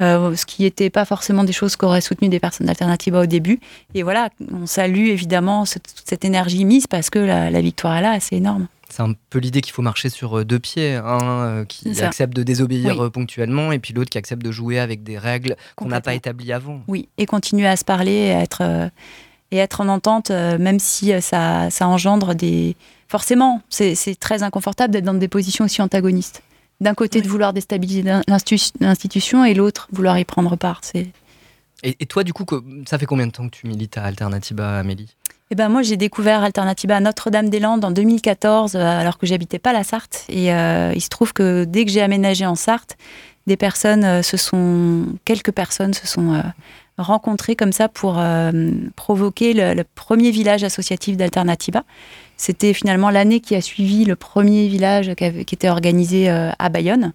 euh, 0.02 0.34
ce 0.36 0.44
qui 0.44 0.62
n'était 0.64 0.90
pas 0.90 1.04
forcément 1.04 1.44
des 1.44 1.52
choses 1.52 1.76
qu'auraient 1.76 2.00
soutenu 2.02 2.28
des 2.28 2.40
personnes 2.40 2.66
d'Alternativa 2.66 3.20
au 3.20 3.26
début. 3.26 3.58
Et 3.94 4.02
voilà, 4.02 4.28
on 4.52 4.66
salue 4.66 5.08
évidemment 5.08 5.64
cette, 5.64 5.94
cette 6.04 6.24
énergie 6.24 6.64
mise 6.64 6.86
parce 6.86 7.08
que 7.08 7.18
la, 7.20 7.50
la 7.50 7.60
victoire 7.60 7.96
est 7.96 8.02
là, 8.02 8.18
c'est 8.20 8.36
énorme. 8.36 8.66
C'est 8.90 9.02
un 9.02 9.14
peu 9.30 9.38
l'idée 9.38 9.60
qu'il 9.60 9.72
faut 9.72 9.82
marcher 9.82 10.08
sur 10.08 10.38
euh, 10.38 10.44
deux 10.44 10.58
pieds. 10.58 10.94
Un 10.94 11.20
euh, 11.22 11.64
qui 11.64 12.00
accepte 12.02 12.34
de 12.36 12.42
désobéir 12.42 12.96
Oui. 12.98 13.06
euh, 13.06 13.10
ponctuellement 13.10 13.72
et 13.72 13.78
puis 13.78 13.92
l'autre 13.94 14.10
qui 14.10 14.18
accepte 14.18 14.42
de 14.44 14.52
jouer 14.52 14.78
avec 14.78 15.02
des 15.02 15.18
règles 15.18 15.56
qu'on 15.76 15.86
n'a 15.86 16.00
pas 16.00 16.14
établies 16.14 16.52
avant. 16.52 16.82
Oui, 16.88 17.08
et 17.18 17.26
continuer 17.26 17.66
à 17.66 17.76
se 17.76 17.84
parler 17.84 18.12
et 18.12 18.32
à 18.32 18.40
être, 18.42 18.60
euh, 18.62 18.88
et 19.50 19.56
être 19.56 19.80
en 19.80 19.88
entente, 19.88 20.30
euh, 20.30 20.58
même 20.58 20.78
si 20.78 21.12
ça, 21.22 21.70
ça 21.70 21.88
engendre 21.88 22.34
des. 22.34 22.76
Forcément, 23.08 23.62
c'est 23.68 23.94
très 24.18 24.42
inconfortable 24.42 24.92
d'être 24.92 25.04
dans 25.04 25.14
des 25.14 25.28
positions 25.28 25.64
aussi 25.66 25.80
antagonistes. 25.82 26.42
D'un 26.80 26.94
côté, 26.94 27.22
de 27.22 27.28
vouloir 27.28 27.52
déstabiliser 27.52 28.02
l'institution 28.80 29.44
et 29.44 29.54
l'autre, 29.54 29.86
vouloir 29.92 30.18
y 30.18 30.24
prendre 30.24 30.56
part. 30.56 30.80
Et, 30.94 31.94
et 32.00 32.06
toi, 32.06 32.24
du 32.24 32.32
coup, 32.32 32.44
ça 32.88 32.98
fait 32.98 33.06
combien 33.06 33.26
de 33.28 33.32
temps 33.32 33.48
que 33.48 33.54
tu 33.56 33.68
milites 33.68 33.96
à 33.96 34.04
Alternativa, 34.04 34.78
Amélie? 34.78 35.14
Eh 35.50 35.54
ben 35.56 35.68
moi, 35.68 35.82
j'ai 35.82 35.96
découvert 35.98 36.42
Alternativa 36.42 36.96
à 36.96 37.00
Notre-Dame-des-Landes 37.00 37.84
en 37.84 37.90
2014, 37.90 38.76
euh, 38.76 38.78
alors 38.78 39.18
que 39.18 39.26
j'habitais 39.26 39.58
pas 39.58 39.72
la 39.74 39.84
Sarthe. 39.84 40.24
Et 40.30 40.52
euh, 40.52 40.92
il 40.94 41.02
se 41.02 41.10
trouve 41.10 41.32
que 41.34 41.64
dès 41.64 41.84
que 41.84 41.90
j'ai 41.90 42.00
aménagé 42.00 42.46
en 42.46 42.54
Sarthe, 42.54 42.96
des 43.46 43.58
personnes 43.58 44.04
euh, 44.04 44.22
se 44.22 44.38
sont, 44.38 45.04
quelques 45.26 45.52
personnes 45.52 45.92
se 45.92 46.06
sont 46.06 46.42
rencontrées 46.96 47.56
comme 47.56 47.72
ça 47.72 47.88
pour 47.88 48.22
provoquer 48.96 49.52
le, 49.52 49.82
premier 49.96 50.30
village 50.30 50.62
associatif 50.64 51.16
d'Alternativa. 51.16 51.82
C'était 52.36 52.72
finalement 52.72 53.10
l'année 53.10 53.40
qui 53.40 53.54
a 53.54 53.60
suivi 53.60 54.04
le 54.04 54.16
premier 54.16 54.68
village 54.68 55.12
qui, 55.14 55.24
avait- 55.24 55.44
qui 55.44 55.56
était 55.56 55.68
organisé 55.68 56.28
à 56.28 56.68
Bayonne. 56.68 57.12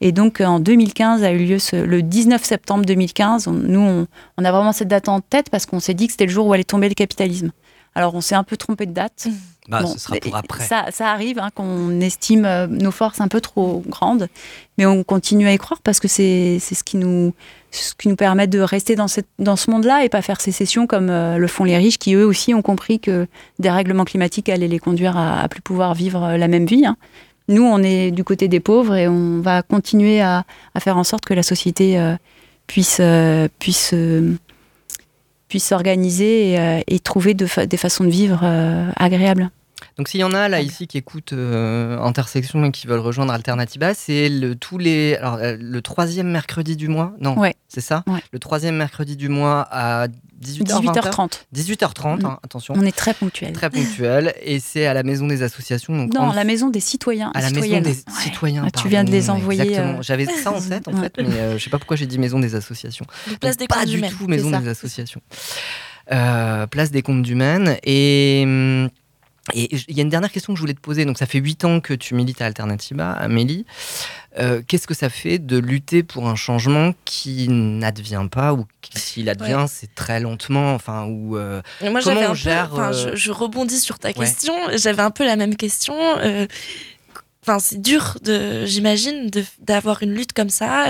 Et 0.00 0.12
donc 0.12 0.40
euh, 0.40 0.46
en 0.46 0.60
2015 0.60 1.22
a 1.24 1.32
eu 1.32 1.38
lieu 1.44 1.58
ce- 1.58 1.76
le 1.76 2.02
19 2.02 2.42
septembre 2.44 2.84
2015. 2.86 3.48
on- 3.48 3.52
nous, 3.52 3.80
on, 3.80 4.06
on 4.38 4.44
a 4.44 4.50
vraiment 4.52 4.72
cette 4.72 4.88
date 4.88 5.08
en 5.08 5.20
tête 5.20 5.50
parce 5.50 5.66
qu'on 5.66 5.80
s'est 5.80 5.94
dit 5.94 6.06
que 6.06 6.12
c'était 6.12 6.26
le 6.26 6.32
jour 6.32 6.46
où 6.46 6.52
allait 6.52 6.64
tomber 6.64 6.88
le 6.88 6.94
capitalisme. 6.94 7.50
Alors 7.94 8.14
on 8.14 8.20
s'est 8.20 8.36
un 8.36 8.44
peu 8.44 8.56
trompé 8.56 8.86
de 8.86 8.92
date. 8.92 9.26
bah, 9.68 9.82
Bon, 9.82 9.88
Ce 9.92 9.98
sera 9.98 10.14
pour 10.22 10.36
après. 10.36 10.64
Ça, 10.64 10.86
ça 10.92 11.10
arrive 11.10 11.40
hein, 11.40 11.48
qu'on 11.54 12.00
estime 12.00 12.44
euh, 12.44 12.66
nos 12.68 12.92
forces 12.92 13.20
un 13.20 13.26
peu 13.26 13.40
trop 13.40 13.82
grandes, 13.88 14.28
mais 14.78 14.86
on 14.86 15.02
continue 15.02 15.48
à 15.48 15.52
y 15.52 15.58
croire 15.58 15.80
parce 15.82 15.98
que 15.98 16.06
c'est 16.06 16.58
c'est 16.60 16.76
ce 16.76 16.84
qui 16.84 16.96
nous 16.96 17.34
ce 17.72 17.94
qui 17.94 18.08
nous 18.08 18.16
permet 18.16 18.46
de 18.48 18.58
rester 18.60 18.96
dans, 18.96 19.06
cette, 19.06 19.28
dans 19.38 19.54
ce 19.56 19.70
monde-là 19.70 20.04
et 20.04 20.08
pas 20.08 20.22
faire 20.22 20.40
sécession 20.40 20.86
comme 20.88 21.08
euh, 21.10 21.36
le 21.36 21.46
font 21.46 21.62
les 21.64 21.76
riches 21.76 21.98
qui 21.98 22.14
eux 22.14 22.24
aussi 22.26 22.52
ont 22.54 22.62
compris 22.62 22.98
que 23.00 23.26
des 23.60 23.70
règlements 23.70 24.04
climatiques 24.04 24.48
allaient 24.48 24.66
les 24.68 24.80
conduire 24.80 25.16
à, 25.16 25.40
à 25.40 25.48
plus 25.48 25.60
pouvoir 25.62 25.94
vivre 25.94 26.36
la 26.36 26.48
même 26.48 26.66
vie. 26.66 26.84
hein. 26.86 26.96
Nous, 27.50 27.64
on 27.64 27.82
est 27.82 28.12
du 28.12 28.22
côté 28.22 28.46
des 28.46 28.60
pauvres 28.60 28.94
et 28.94 29.08
on 29.08 29.40
va 29.40 29.62
continuer 29.62 30.20
à, 30.20 30.44
faire 30.78 30.96
en 30.96 31.02
sorte 31.02 31.24
que 31.24 31.34
la 31.34 31.42
société 31.42 31.98
euh, 31.98 32.14
puisse 32.68 32.98
euh, 33.00 33.48
puisse 33.58 33.90
euh, 33.92 34.36
puisse 35.48 35.64
s'organiser 35.66 36.54
et, 36.86 36.98
trouver 37.00 37.34
des 37.34 37.76
façons 37.76 38.04
de 38.04 38.08
vivre 38.08 38.44
agréables. 38.94 39.50
Donc 39.98 40.08
s'il 40.08 40.20
y 40.20 40.24
en 40.24 40.32
a 40.32 40.48
là 40.48 40.60
ici 40.60 40.86
qui 40.86 40.96
écoutent 40.98 41.32
euh, 41.32 41.98
Intersection 42.00 42.64
et 42.64 42.70
qui 42.70 42.86
veulent 42.86 43.00
rejoindre 43.00 43.32
Alternativa, 43.32 43.92
c'est 43.94 44.28
le 44.28 44.54
tous 44.54 44.78
les 44.78 45.16
alors 45.16 45.34
euh, 45.36 45.56
le 45.60 45.82
troisième 45.82 46.28
mercredi 46.30 46.76
du 46.76 46.88
mois, 46.88 47.12
non 47.20 47.38
Ouais. 47.38 47.54
C'est 47.68 47.80
ça 47.80 48.02
Ouais. 48.06 48.20
Le 48.32 48.38
troisième 48.38 48.76
mercredi 48.76 49.16
du 49.16 49.28
mois 49.28 49.66
à 49.70 50.06
18h, 50.42 50.80
18h30. 50.80 51.42
18h30, 51.54 52.22
Mm. 52.22 52.24
hein, 52.24 52.38
attention. 52.42 52.74
On 52.76 52.82
est 52.86 52.96
très 52.96 53.12
ponctuel. 53.12 53.52
Très 53.52 53.68
ponctuel 53.68 54.32
et 54.42 54.58
c'est 54.58 54.86
à 54.86 54.94
la 54.94 55.02
maison 55.02 55.26
des 55.26 55.42
associations. 55.42 55.94
Donc 55.96 56.14
Non, 56.14 56.22
en- 56.22 56.32
la 56.32 56.44
maison 56.44 56.68
des 56.70 56.80
citoyens. 56.80 57.30
à 57.34 57.42
la 57.42 57.50
maison 57.50 57.80
des 57.80 57.90
Ouais. 57.90 57.96
citoyens. 58.22 58.64
Ah, 58.66 58.70
tu 58.70 58.88
viens 58.88 59.04
de 59.04 59.10
les 59.10 59.28
envoyer, 59.28 59.62
Exactement. 59.62 59.98
euh, 59.98 60.02
J'avais 60.02 60.24
ça 60.24 60.50
en 60.52 60.60
tête 60.60 60.88
en 60.88 60.96
fait, 60.96 61.12
mais 61.18 61.24
euh, 61.34 61.58
je 61.58 61.64
sais 61.64 61.70
pas 61.70 61.78
pourquoi 61.78 61.96
j'ai 61.98 62.06
dit 62.06 62.18
maison 62.18 62.40
des 62.40 62.54
associations. 62.54 63.04
Donc, 63.28 63.38
place 63.38 63.56
Donc, 63.56 63.60
des 63.60 63.66
pas 63.68 63.80
comptes 63.80 63.88
du 63.88 63.98
humaines. 63.98 64.12
tout 64.18 64.26
maison 64.28 64.50
des 64.58 64.68
associations. 64.68 65.20
Euh, 66.12 66.66
place 66.66 66.90
des 66.90 67.02
comptes 67.02 67.22
du 67.22 67.34
Maine. 67.36 67.76
Et 67.84 68.42
hum, 68.44 68.88
et 69.54 69.74
il 69.88 69.96
y 69.96 70.00
a 70.00 70.02
une 70.02 70.10
dernière 70.10 70.30
question 70.30 70.52
que 70.52 70.56
je 70.58 70.62
voulais 70.62 70.74
te 70.74 70.80
poser. 70.80 71.04
Donc, 71.04 71.18
ça 71.18 71.26
fait 71.26 71.38
huit 71.38 71.64
ans 71.64 71.80
que 71.80 71.94
tu 71.94 72.14
milites 72.14 72.40
à 72.42 72.46
Alternativa, 72.46 73.10
Amélie. 73.12 73.64
Euh, 74.38 74.62
Qu'est-ce 74.66 74.86
que 74.86 74.94
ça 74.94 75.08
fait 75.08 75.38
de 75.38 75.58
lutter 75.58 76.02
pour 76.02 76.28
un 76.28 76.36
changement 76.36 76.94
qui 77.04 77.48
n'advient 77.48 78.28
pas 78.30 78.52
ou 78.54 78.66
qui, 78.80 78.98
s'il 78.98 79.28
advient, 79.28 79.64
c'est 79.68 79.92
très 79.94 80.20
lentement 80.20 80.74
Enfin, 80.74 81.04
ou 81.06 81.36
euh, 81.36 81.62
Moi, 81.82 82.00
Comment 82.02 82.20
on 82.30 82.34
gère, 82.34 82.70
peu, 82.70 82.80
euh, 82.80 83.12
je, 83.12 83.16
je 83.16 83.30
rebondis 83.32 83.80
sur 83.80 83.98
ta 83.98 84.08
Ouais. 84.08 84.14
question. 84.14 84.54
J'avais 84.76 85.02
un 85.02 85.10
peu 85.10 85.24
la 85.24 85.36
même 85.36 85.56
question. 85.56 85.94
euh, 86.18 86.46
Enfin, 87.42 87.58
c'est 87.58 87.80
dur, 87.80 88.18
de, 88.22 88.66
j'imagine, 88.66 89.30
d'avoir 89.60 90.02
une 90.02 90.12
lutte 90.14 90.34
comme 90.34 90.50
ça. 90.50 90.88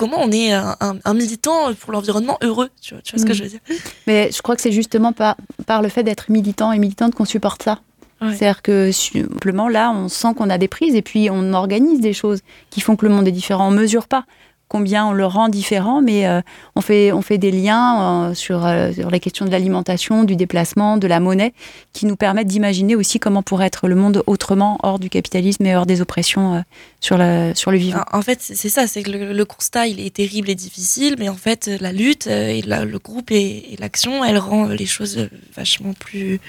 Comment 0.00 0.18
on 0.20 0.32
est 0.32 0.52
un, 0.52 0.76
un- 0.80 0.96
un 1.04 1.14
militant 1.14 1.72
pour 1.78 1.92
l'environnement 1.92 2.38
heureux 2.42 2.70
Tu 2.80 2.94
vois, 2.94 3.02
tu 3.02 3.14
vois 3.14 3.20
ce 3.20 3.26
que 3.26 3.32
Mm. 3.32 3.34
je 3.34 3.42
veux 3.44 3.48
dire 3.50 3.60
Mais 4.06 4.30
je 4.32 4.40
crois 4.42 4.56
que 4.56 4.62
c'est 4.62 4.72
justement 4.72 5.12
par, 5.12 5.36
par 5.66 5.82
le 5.82 5.88
fait 5.88 6.02
d'être 6.02 6.30
militant 6.30 6.72
et 6.72 6.78
militante 6.78 7.14
qu'on 7.14 7.24
supporte 7.26 7.62
ça. 7.62 7.80
Ouais. 8.22 8.34
C'est-à-dire 8.34 8.62
que 8.62 8.90
simplement 8.92 9.68
là, 9.68 9.90
on 9.92 10.08
sent 10.08 10.34
qu'on 10.36 10.50
a 10.50 10.58
des 10.58 10.68
prises 10.68 10.94
et 10.94 11.02
puis 11.02 11.28
on 11.30 11.52
organise 11.54 12.00
des 12.00 12.12
choses 12.12 12.40
qui 12.70 12.80
font 12.80 12.96
que 12.96 13.06
le 13.06 13.12
monde 13.12 13.26
est 13.28 13.32
différent. 13.32 13.68
On 13.68 13.70
mesure 13.70 14.08
pas 14.08 14.24
combien 14.70 15.04
on 15.06 15.12
le 15.12 15.26
rend 15.26 15.48
différent, 15.48 16.00
mais 16.00 16.26
euh, 16.28 16.40
on, 16.76 16.80
fait, 16.80 17.10
on 17.10 17.22
fait 17.22 17.38
des 17.38 17.50
liens 17.50 18.28
euh, 18.30 18.34
sur, 18.34 18.64
euh, 18.64 18.92
sur 18.92 19.10
les 19.10 19.18
questions 19.18 19.44
de 19.44 19.50
l'alimentation, 19.50 20.22
du 20.22 20.36
déplacement, 20.36 20.96
de 20.96 21.08
la 21.08 21.18
monnaie, 21.18 21.52
qui 21.92 22.06
nous 22.06 22.14
permettent 22.14 22.46
d'imaginer 22.46 22.94
aussi 22.94 23.18
comment 23.18 23.42
pourrait 23.42 23.66
être 23.66 23.88
le 23.88 23.96
monde 23.96 24.22
autrement, 24.28 24.78
hors 24.84 25.00
du 25.00 25.10
capitalisme 25.10 25.66
et 25.66 25.74
hors 25.74 25.86
des 25.86 26.00
oppressions 26.00 26.54
euh, 26.54 26.60
sur, 27.00 27.18
la, 27.18 27.52
sur 27.56 27.72
le 27.72 27.78
vivant. 27.78 28.04
En 28.12 28.22
fait, 28.22 28.38
c'est 28.40 28.68
ça, 28.68 28.86
c'est 28.86 29.02
que 29.02 29.10
le, 29.10 29.32
le 29.32 29.44
constat, 29.44 29.88
il 29.88 29.98
est 29.98 30.14
terrible 30.14 30.48
et 30.48 30.54
difficile, 30.54 31.16
mais 31.18 31.28
en 31.28 31.34
fait, 31.36 31.68
la 31.80 31.90
lutte 31.92 32.28
et 32.28 32.62
la- 32.62 32.84
le 32.84 32.98
groupe 33.00 33.32
et, 33.32 33.72
et 33.72 33.76
l'action, 33.76 34.24
elle 34.24 34.38
rend 34.38 34.66
les 34.66 34.86
choses 34.86 35.28
vachement 35.56 35.94
plus, 35.94 36.40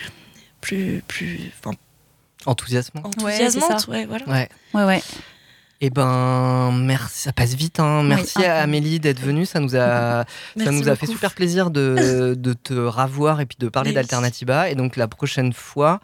plus, 0.62 1.04
plus 1.08 1.52
enfin, 1.60 1.76
enthousiasmant. 2.46 3.02
enthousiasmantes. 3.04 3.80
ça. 3.82 3.90
Ouais, 3.90 4.06
voilà. 4.06 4.26
Ouais. 4.28 4.48
Ouais, 4.76 4.84
ouais. 4.84 5.02
Eh 5.84 5.89
ben, 5.89 6.72
merci. 6.72 7.24
Ça 7.24 7.34
passe 7.34 7.56
vite. 7.56 7.80
Hein. 7.80 8.04
Merci 8.04 8.46
à. 8.46 8.62
Amélie 8.62 9.00
d'être 9.00 9.20
venue. 9.20 9.48
Ça 9.48 9.60
nous 9.60 9.76
a, 9.76 9.80
ça 9.80 10.26
Merci 10.56 10.72
nous 10.80 10.89
a 10.89 10.96
fait 10.96 11.08
super 11.08 11.34
plaisir 11.34 11.72
de, 11.72 12.36
de 12.38 12.54
te 12.54 12.74
ravoir 12.74 13.41
et 13.41 13.48
puis 13.48 13.58
de 13.60 13.67
parler 13.67 13.91
d'Alternativa. 13.91 14.70
Et 14.70 14.76
donc 14.76 14.96
la 14.96 15.08
prochaine 15.08 15.54
fois, 15.54 16.00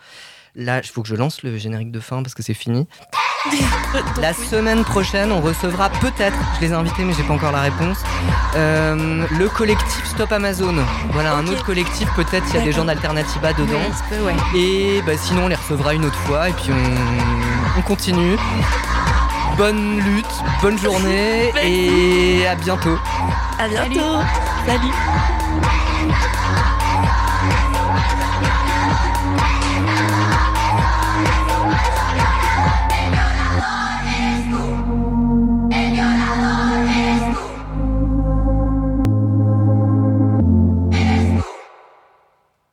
là, 0.55 0.81
il 0.83 0.89
faut 0.89 1.03
que 1.03 1.07
je 1.07 1.15
lance 1.15 1.43
le 1.43 1.57
générique 1.57 1.91
de 1.91 1.99
fin 1.99 2.23
parce 2.23 2.33
que 2.33 2.41
c'est 2.41 2.55
fini. 2.55 2.87
La 4.19 4.33
semaine 4.33 4.83
prochaine, 4.83 5.31
on 5.31 5.39
recevra 5.39 5.89
peut-être, 5.89 6.35
je 6.55 6.65
les 6.65 6.71
ai 6.71 6.73
invités 6.73 7.03
mais 7.03 7.13
j'ai 7.13 7.23
pas 7.23 7.33
encore 7.33 7.51
la 7.53 7.61
réponse, 7.61 7.99
euh, 8.55 9.25
le 9.31 9.47
collectif 9.47 10.03
Stop 10.05 10.31
Amazon. 10.33 10.75
Voilà, 11.11 11.35
un 11.35 11.47
autre 11.47 11.63
collectif, 11.63 12.09
peut-être 12.15 12.45
il 12.49 12.55
y 12.55 12.61
a 12.61 12.65
des 12.65 12.71
gens 12.73 12.83
d'Alternativa 12.83 13.53
dedans. 13.53 13.79
Peut, 14.09 14.25
ouais. 14.25 14.35
Et 14.55 15.01
bah, 15.03 15.13
sinon, 15.17 15.45
on 15.45 15.47
les 15.47 15.55
recevra 15.55 15.93
une 15.93 16.03
autre 16.03 16.19
fois 16.19 16.49
et 16.49 16.53
puis 16.53 16.71
on, 16.71 17.79
on 17.79 17.81
continue. 17.83 18.35
Bonne 19.57 19.99
lutte, 20.01 20.43
bonne 20.61 20.77
journée 20.77 21.51
et 21.63 22.45
à 22.45 22.53
bientôt. 22.53 22.99
À 23.57 23.67
bientôt. 23.67 24.21
Salut. 24.67 24.93